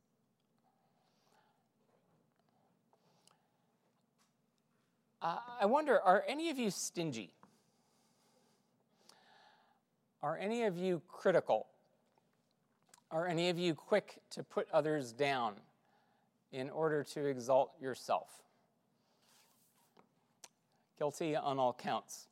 Uh, 5.20 5.36
I 5.60 5.66
wonder 5.66 6.00
are 6.00 6.24
any 6.26 6.48
of 6.48 6.58
you 6.58 6.70
stingy? 6.70 7.34
Are 10.22 10.38
any 10.38 10.62
of 10.62 10.78
you 10.78 11.02
critical? 11.08 11.66
Are 13.10 13.26
any 13.26 13.48
of 13.48 13.58
you 13.58 13.74
quick 13.74 14.20
to 14.30 14.42
put 14.42 14.68
others 14.72 15.12
down 15.12 15.54
in 16.52 16.70
order 16.70 17.02
to 17.04 17.26
exalt 17.26 17.72
yourself? 17.80 18.28
Guilty 20.98 21.34
on 21.34 21.58
all 21.58 21.72
counts. 21.72 22.28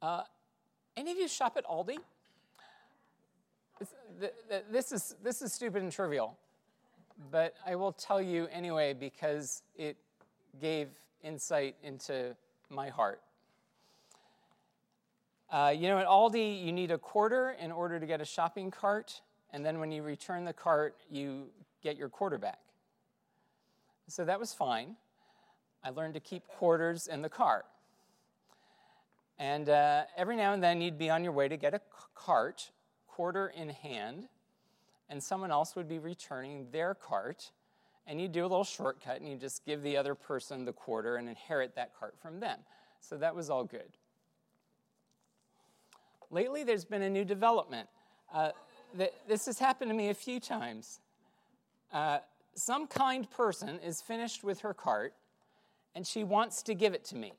Uh, 0.00 0.22
any 0.96 1.12
of 1.12 1.18
you 1.18 1.28
shop 1.28 1.56
at 1.56 1.64
Aldi? 1.66 1.96
This, 4.70 4.90
is, 4.90 5.14
this 5.22 5.42
is 5.42 5.52
stupid 5.52 5.82
and 5.82 5.92
trivial 5.92 6.36
but 7.30 7.54
I 7.66 7.74
will 7.74 7.92
tell 7.92 8.22
you 8.22 8.48
anyway 8.52 8.94
because 8.94 9.62
it 9.76 9.96
gave 10.60 10.88
insight 11.22 11.76
into 11.82 12.36
my 12.70 12.88
heart. 12.88 13.20
Uh, 15.50 15.74
you 15.74 15.88
know, 15.88 15.98
at 15.98 16.06
Aldi, 16.06 16.62
you 16.62 16.72
need 16.72 16.90
a 16.90 16.98
quarter 16.98 17.56
in 17.58 17.72
order 17.72 17.98
to 17.98 18.06
get 18.06 18.20
a 18.20 18.24
shopping 18.24 18.70
cart, 18.70 19.22
and 19.52 19.64
then 19.64 19.78
when 19.80 19.90
you 19.90 20.02
return 20.02 20.44
the 20.44 20.52
cart, 20.52 20.96
you 21.10 21.46
get 21.82 21.96
your 21.96 22.08
quarter 22.08 22.36
back. 22.36 22.58
So 24.08 24.24
that 24.24 24.38
was 24.38 24.52
fine. 24.52 24.96
I 25.82 25.90
learned 25.90 26.14
to 26.14 26.20
keep 26.20 26.46
quarters 26.46 27.06
in 27.06 27.22
the 27.22 27.28
cart. 27.28 27.64
And 29.38 29.68
uh, 29.68 30.02
every 30.16 30.36
now 30.36 30.52
and 30.52 30.62
then, 30.62 30.80
you'd 30.80 30.98
be 30.98 31.08
on 31.08 31.22
your 31.22 31.32
way 31.32 31.48
to 31.48 31.56
get 31.56 31.72
a 31.72 31.80
cart, 32.14 32.70
quarter 33.06 33.48
in 33.48 33.70
hand, 33.70 34.28
and 35.08 35.22
someone 35.22 35.50
else 35.50 35.76
would 35.76 35.88
be 35.88 35.98
returning 35.98 36.66
their 36.72 36.94
cart, 36.94 37.52
and 38.06 38.20
you'd 38.20 38.32
do 38.32 38.42
a 38.42 38.48
little 38.48 38.64
shortcut 38.64 39.20
and 39.20 39.30
you 39.30 39.36
just 39.36 39.64
give 39.64 39.82
the 39.82 39.96
other 39.96 40.14
person 40.14 40.64
the 40.64 40.72
quarter 40.72 41.16
and 41.16 41.28
inherit 41.28 41.74
that 41.76 41.92
cart 41.98 42.14
from 42.20 42.40
them. 42.40 42.58
So 43.00 43.16
that 43.18 43.34
was 43.34 43.50
all 43.50 43.64
good. 43.64 43.96
Lately, 46.30 46.62
there's 46.64 46.84
been 46.84 47.02
a 47.02 47.10
new 47.10 47.24
development. 47.24 47.88
Uh, 48.32 48.50
th- 48.96 49.12
this 49.26 49.46
has 49.46 49.58
happened 49.58 49.90
to 49.90 49.96
me 49.96 50.10
a 50.10 50.14
few 50.14 50.40
times. 50.40 51.00
Uh, 51.92 52.18
some 52.54 52.86
kind 52.86 53.30
person 53.30 53.78
is 53.80 54.02
finished 54.02 54.44
with 54.44 54.60
her 54.60 54.74
cart 54.74 55.14
and 55.94 56.06
she 56.06 56.24
wants 56.24 56.62
to 56.62 56.74
give 56.74 56.94
it 56.94 57.04
to 57.06 57.16
me, 57.16 57.32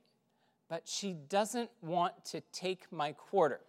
but 0.70 0.88
she 0.88 1.14
doesn't 1.14 1.70
want 1.82 2.26
to 2.26 2.42
take 2.52 2.92
my 2.92 3.14
quarter. 3.14 3.62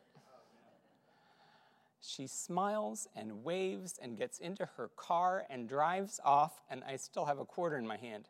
She 2.00 2.26
smiles 2.26 3.06
and 3.14 3.44
waves 3.44 3.98
and 4.00 4.16
gets 4.16 4.38
into 4.38 4.66
her 4.76 4.88
car 4.96 5.44
and 5.50 5.68
drives 5.68 6.18
off, 6.24 6.62
and 6.70 6.82
I 6.84 6.96
still 6.96 7.26
have 7.26 7.38
a 7.38 7.44
quarter 7.44 7.76
in 7.76 7.86
my 7.86 7.98
hand. 7.98 8.26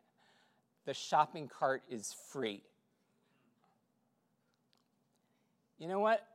The 0.85 0.93
shopping 0.93 1.47
cart 1.47 1.83
is 1.89 2.13
free. 2.31 2.63
You 5.79 5.87
know 5.87 5.99
what? 5.99 6.27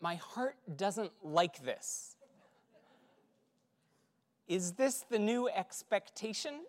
My 0.00 0.16
heart 0.16 0.56
doesn't 0.76 1.12
like 1.22 1.64
this. 1.64 2.16
Is 4.46 4.72
this 4.72 5.04
the 5.08 5.18
new 5.18 5.48
expectation? 5.48 6.60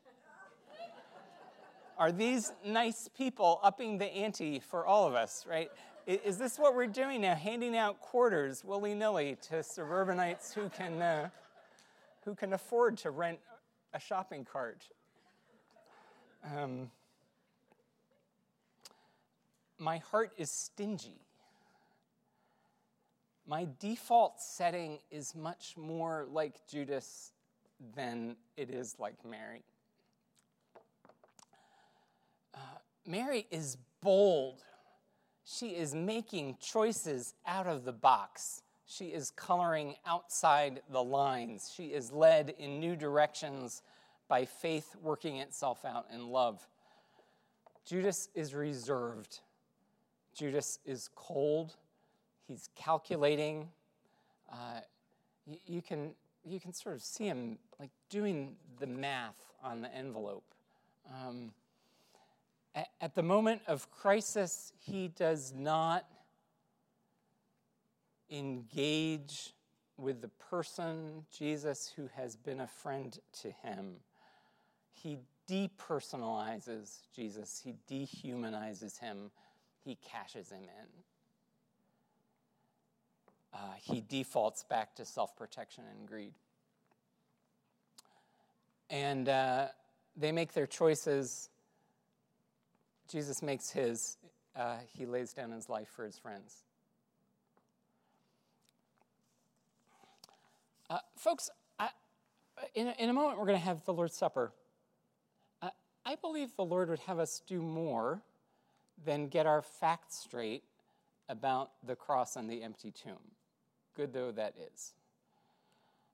Are 1.98 2.12
these 2.12 2.52
nice 2.66 3.10
people 3.18 3.60
upping 3.64 3.98
the 3.98 4.06
ante 4.06 4.60
for 4.60 4.86
all 4.86 5.08
of 5.08 5.14
us, 5.14 5.46
right? 5.50 5.70
Is 6.08 6.38
this 6.38 6.60
what 6.60 6.76
we're 6.76 6.88
doing 6.88 7.22
now, 7.22 7.36
handing 7.36 7.76
out 7.76 8.00
quarters 8.00 8.64
willy 8.64 8.94
nilly 8.94 9.38
to 9.50 9.64
suburbanites 9.64 10.54
who 10.54 10.70
can, 10.70 11.02
uh, 11.02 11.30
who 12.24 12.36
can 12.36 12.54
afford 12.54 12.98
to 13.00 13.12
rent 13.12 13.40
a 13.94 14.00
shopping 14.00 14.46
cart? 14.46 14.88
Um, 16.56 16.92
my 19.80 19.98
heart 19.98 20.32
is 20.38 20.52
stingy. 20.52 21.25
My 23.56 23.70
default 23.80 24.42
setting 24.42 25.00
is 25.10 25.34
much 25.34 25.76
more 25.78 26.28
like 26.30 26.68
Judas 26.68 27.32
than 27.96 28.36
it 28.58 28.70
is 28.70 28.98
like 29.00 29.16
Mary. 29.24 29.64
Uh, 32.54 32.58
Mary 33.08 33.48
is 33.52 33.78
bold. 34.02 34.60
She 35.46 35.70
is 35.70 35.96
making 35.96 36.58
choices 36.60 37.34
out 37.48 37.66
of 37.66 37.86
the 37.86 37.94
box. 37.94 38.62
She 38.86 39.06
is 39.06 39.32
coloring 39.32 39.96
outside 40.06 40.82
the 40.92 41.02
lines. 41.02 41.72
She 41.74 41.94
is 41.94 42.12
led 42.12 42.56
in 42.60 42.82
new 42.82 42.98
directions 42.98 43.84
by 44.28 44.44
faith 44.44 44.98
working 45.02 45.38
itself 45.38 45.86
out 45.86 46.08
in 46.14 46.28
love. 46.28 46.68
Judas 47.86 48.28
is 48.36 48.54
reserved. 48.54 49.40
Judas 50.34 50.80
is 50.86 51.10
cold. 51.16 51.78
He's 52.48 52.70
calculating. 52.76 53.70
Uh, 54.52 54.82
you, 55.46 55.58
you, 55.66 55.82
can, 55.82 56.12
you 56.44 56.60
can 56.60 56.74
sort 56.74 56.96
of 56.96 57.02
see 57.02 57.26
him 57.26 57.58
like 57.80 57.90
doing 58.10 58.56
the 58.80 58.88
math 58.88 59.54
on 59.64 59.82
the 59.82 59.94
envelope. 59.94 60.44
Um, 61.10 61.52
at, 62.74 62.88
at 63.02 63.16
the 63.16 63.24
moment 63.24 63.62
of 63.68 63.90
crisis, 63.92 64.74
he 64.80 65.08
does 65.08 65.54
not 65.56 66.06
engage 68.30 69.54
with 69.98 70.22
the 70.22 70.28
person, 70.28 71.26
Jesus, 71.32 71.92
who 71.96 72.10
has 72.16 72.36
been 72.36 72.60
a 72.60 72.68
friend 72.68 73.18
to 73.42 73.52
him. 73.52 73.96
He 74.94 75.20
depersonalizes 75.50 77.02
Jesus, 77.16 77.62
he 77.64 77.76
dehumanizes 77.90 79.00
him, 79.00 79.32
he 79.84 79.96
cashes 79.96 80.52
him 80.52 80.64
in. 80.64 80.88
Uh, 83.56 83.60
he 83.82 84.02
defaults 84.02 84.64
back 84.64 84.96
to 84.96 85.06
self 85.06 85.36
protection 85.38 85.86
and 85.90 86.08
greed. 86.08 86.34
And 88.90 89.30
uh, 89.30 89.68
they 90.18 90.32
make 90.32 90.54
their 90.54 90.68
choices. 90.68 91.50
Jesus 93.10 93.42
makes 93.42 93.70
his. 93.70 94.18
Uh, 94.56 94.78
he 94.94 95.06
lays 95.06 95.34
down 95.34 95.52
his 95.52 95.70
life 95.70 95.88
for 95.96 96.06
his 96.06 96.18
friends. 96.18 96.64
Uh, 100.90 101.00
folks, 101.18 101.50
I, 101.80 101.90
in, 102.74 102.88
a, 102.88 102.96
in 103.00 103.10
a 103.10 103.14
moment 103.14 103.40
we're 103.40 103.48
going 103.48 103.58
to 103.58 103.66
have 103.66 103.84
the 103.86 103.94
Lord's 103.94 104.16
Supper. 104.16 104.52
Uh, 105.62 105.70
I 106.06 106.16
believe 106.16 106.56
the 106.56 106.66
Lord 106.66 106.90
would 106.90 107.00
have 107.00 107.20
us 107.20 107.42
do 107.48 107.62
more 107.62 108.22
than 109.04 109.28
get 109.28 109.46
our 109.46 109.62
facts 109.62 110.18
straight 110.18 110.64
about 111.28 111.72
the 111.86 111.96
cross 111.96 112.36
and 112.36 112.50
the 112.50 112.64
empty 112.64 112.92
tomb, 112.92 113.20
good 113.96 114.14
though 114.14 114.32
that 114.32 114.56
is. 114.74 114.94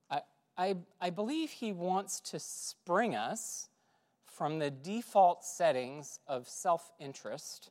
I, 0.09 0.21
I, 0.57 0.75
I 0.99 1.09
believe 1.09 1.49
He 1.49 1.71
wants 1.71 2.19
to 2.31 2.39
spring 2.39 3.15
us 3.15 3.69
from 4.25 4.59
the 4.59 4.71
default 4.71 5.43
settings 5.43 6.19
of 6.27 6.47
self 6.47 6.91
interest 6.99 7.69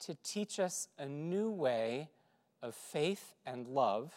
to 0.00 0.16
teach 0.22 0.58
us 0.58 0.88
a 0.98 1.06
new 1.06 1.50
way 1.50 2.08
of 2.62 2.74
faith 2.74 3.34
and 3.46 3.66
love 3.68 4.12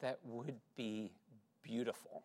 that 0.00 0.18
would 0.24 0.56
be 0.76 1.10
beautiful. 1.62 2.22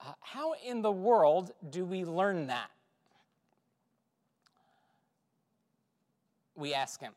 Uh, 0.00 0.12
how 0.20 0.54
in 0.66 0.82
the 0.82 0.92
world 0.92 1.52
do 1.70 1.84
we 1.84 2.04
learn 2.04 2.48
that? 2.48 2.70
We 6.54 6.74
ask 6.74 7.00
Him. 7.00 7.12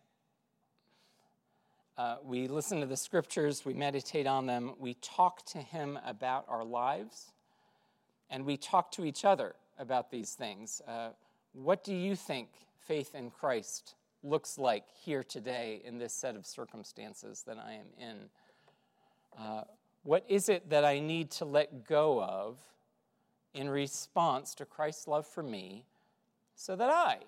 Uh, 1.97 2.17
we 2.25 2.49
listen 2.49 2.81
to 2.81 2.85
the 2.85 2.97
scriptures, 2.97 3.63
we 3.63 3.73
meditate 3.73 4.27
on 4.27 4.45
them, 4.45 4.73
we 4.77 4.95
talk 4.95 5.45
to 5.45 5.59
Him 5.59 5.97
about 6.05 6.43
our 6.49 6.65
lives, 6.65 7.31
and 8.29 8.45
we 8.45 8.57
talk 8.57 8.91
to 8.91 9.05
each 9.05 9.23
other 9.23 9.55
about 9.79 10.11
these 10.11 10.33
things. 10.33 10.81
Uh, 10.85 11.11
what 11.53 11.85
do 11.85 11.95
you 11.95 12.17
think 12.17 12.49
faith 12.85 13.15
in 13.15 13.31
Christ 13.31 13.95
looks 14.23 14.57
like 14.57 14.83
here 15.05 15.23
today 15.23 15.81
in 15.85 15.97
this 15.97 16.13
set 16.13 16.35
of 16.35 16.45
circumstances 16.45 17.43
that 17.47 17.57
I 17.57 17.73
am 17.73 17.85
in? 17.97 18.17
Uh, 19.39 19.63
what 20.03 20.25
is 20.27 20.49
it 20.49 20.69
that 20.69 20.83
I 20.83 20.99
need 20.99 21.31
to 21.31 21.45
let 21.45 21.87
go 21.87 22.21
of 22.21 22.57
in 23.53 23.69
response 23.69 24.53
to 24.55 24.65
Christ's 24.65 25.07
love 25.07 25.25
for 25.25 25.43
me 25.43 25.85
so 26.55 26.75
that 26.75 26.89
I, 26.89 27.19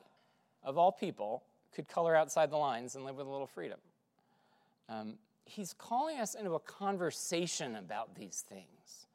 of 0.62 0.78
all 0.78 0.92
people, 0.92 1.44
could 1.74 1.88
color 1.88 2.18
outside 2.18 2.52
the 2.52 2.58
lines 2.58 2.96
and 2.96 3.06
live 3.06 3.16
with 3.16 3.28
a 3.28 3.30
little 3.30 3.48
freedom? 3.48 3.80
Um, 4.90 5.16
he's 5.46 5.74
calling 5.74 6.20
us 6.20 6.34
into 6.36 6.54
a 6.56 6.60
conversation 6.60 7.76
about 7.76 8.16
these 8.16 8.44
things 8.48 9.08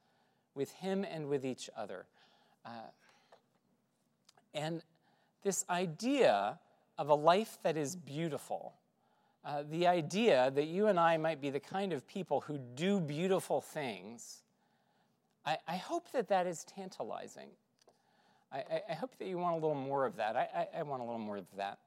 with 0.54 0.72
him 0.72 1.04
and 1.04 1.28
with 1.28 1.44
each 1.44 1.70
other. 1.76 2.06
Uh, 2.64 2.90
and 4.54 4.82
this 5.42 5.64
idea 5.70 6.58
of 6.98 7.08
a 7.08 7.14
life 7.14 7.58
that 7.62 7.76
is 7.76 7.96
beautiful 7.96 8.74
uh, 9.44 9.64
the 9.70 9.88
idea 9.88 10.52
that 10.54 10.66
you 10.66 10.86
and 10.86 11.00
I 11.00 11.16
might 11.16 11.40
be 11.40 11.50
the 11.50 11.60
kind 11.60 11.92
of 11.92 12.06
people 12.06 12.42
who 12.42 12.58
do 12.76 13.00
beautiful 13.00 13.60
things, 13.60 14.42
I, 15.44 15.58
I 15.66 15.76
hope 15.76 16.12
that 16.12 16.28
that 16.28 16.46
is 16.46 16.64
tantalizing. 16.64 17.48
I, 18.52 18.58
I, 18.58 18.82
I, 18.90 18.94
hope 18.94 19.18
that 19.18 19.26
you 19.26 19.38
want 19.38 19.54
a 19.54 19.58
little 19.58 19.74
more 19.74 20.06
of 20.06 20.16
that. 20.16 20.36
I, 20.36 20.68
I 20.78 20.82
want 20.84 21.02
a 21.02 21.04
little 21.04 21.18
more 21.18 21.38
of 21.38 21.46
that. 21.56 21.78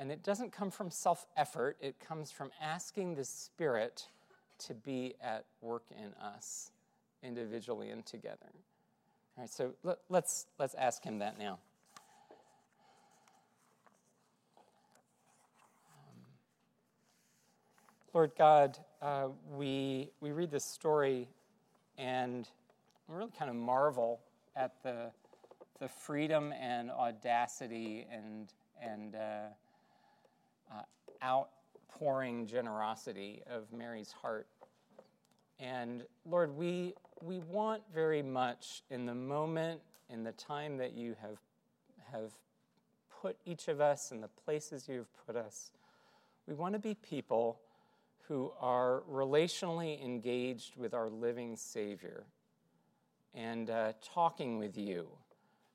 And 0.00 0.10
it 0.10 0.22
doesn't 0.22 0.50
come 0.50 0.70
from 0.70 0.90
self 0.90 1.26
effort, 1.36 1.76
it 1.78 2.00
comes 2.00 2.32
from 2.32 2.50
asking 2.58 3.16
the 3.16 3.24
Spirit 3.24 4.06
to 4.60 4.72
be 4.72 5.14
at 5.22 5.44
work 5.60 5.84
in 5.90 6.14
us, 6.14 6.70
individually 7.22 7.90
and 7.90 8.04
together. 8.06 8.48
All 9.36 9.42
right, 9.42 9.50
so 9.50 9.72
let, 9.84 9.98
let's, 10.08 10.46
let's 10.58 10.74
ask 10.74 11.04
Him 11.04 11.18
that 11.18 11.38
now. 11.38 11.58
Lord 18.14 18.32
God, 18.38 18.78
uh, 19.02 19.28
we, 19.52 20.12
we 20.22 20.32
read 20.32 20.50
this 20.50 20.64
story 20.64 21.28
and 21.98 22.48
we 23.06 23.16
really 23.16 23.32
kind 23.38 23.50
of 23.50 23.56
marvel 23.56 24.20
at 24.56 24.82
the, 24.82 25.10
the 25.78 25.88
freedom 25.88 26.54
and 26.58 26.90
audacity 26.90 28.06
and, 28.10 28.50
and 28.82 29.14
uh, 29.14 29.48
uh, 30.70 30.82
outpouring 31.24 32.46
generosity 32.46 33.42
of 33.50 33.72
Mary's 33.72 34.12
heart. 34.12 34.46
And 35.58 36.04
Lord, 36.24 36.56
we, 36.56 36.94
we 37.22 37.38
want 37.38 37.82
very 37.92 38.22
much 38.22 38.82
in 38.90 39.06
the 39.06 39.14
moment, 39.14 39.80
in 40.08 40.24
the 40.24 40.32
time 40.32 40.78
that 40.78 40.94
you 40.94 41.14
have, 41.20 41.38
have 42.12 42.32
put 43.20 43.36
each 43.44 43.68
of 43.68 43.80
us 43.80 44.10
in 44.10 44.20
the 44.20 44.28
places 44.28 44.88
you 44.88 44.98
have 44.98 45.26
put 45.26 45.36
us, 45.36 45.70
we 46.46 46.54
want 46.54 46.74
to 46.74 46.78
be 46.78 46.94
people 46.94 47.60
who 48.26 48.52
are 48.60 49.02
relationally 49.10 50.02
engaged 50.02 50.76
with 50.76 50.94
our 50.94 51.10
living 51.10 51.56
Savior 51.56 52.24
and 53.34 53.70
uh, 53.70 53.92
talking 54.02 54.58
with 54.58 54.76
you 54.76 55.06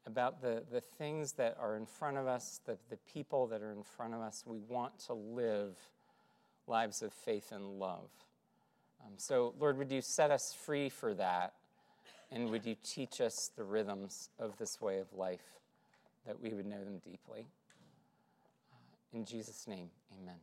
about 0.07 0.41
the, 0.41 0.63
the 0.71 0.81
things 0.81 1.33
that 1.33 1.57
are 1.59 1.75
in 1.75 1.85
front 1.85 2.17
of 2.17 2.27
us, 2.27 2.59
the, 2.65 2.77
the 2.89 2.97
people 3.11 3.47
that 3.47 3.61
are 3.61 3.71
in 3.71 3.83
front 3.83 4.13
of 4.13 4.21
us. 4.21 4.43
We 4.45 4.59
want 4.59 4.99
to 5.07 5.13
live 5.13 5.75
lives 6.67 7.01
of 7.01 7.13
faith 7.13 7.51
and 7.51 7.79
love. 7.79 8.09
Um, 9.03 9.13
so, 9.17 9.53
Lord, 9.59 9.77
would 9.77 9.91
you 9.91 10.01
set 10.01 10.31
us 10.31 10.53
free 10.53 10.89
for 10.89 11.13
that? 11.15 11.53
And 12.31 12.49
would 12.49 12.65
you 12.65 12.75
teach 12.83 13.21
us 13.21 13.51
the 13.55 13.63
rhythms 13.63 14.29
of 14.39 14.57
this 14.57 14.81
way 14.81 14.99
of 14.99 15.13
life 15.13 15.59
that 16.25 16.41
we 16.41 16.49
would 16.49 16.65
know 16.65 16.83
them 16.83 16.99
deeply? 17.03 17.47
In 19.13 19.25
Jesus' 19.25 19.67
name, 19.67 19.89
amen. 20.19 20.35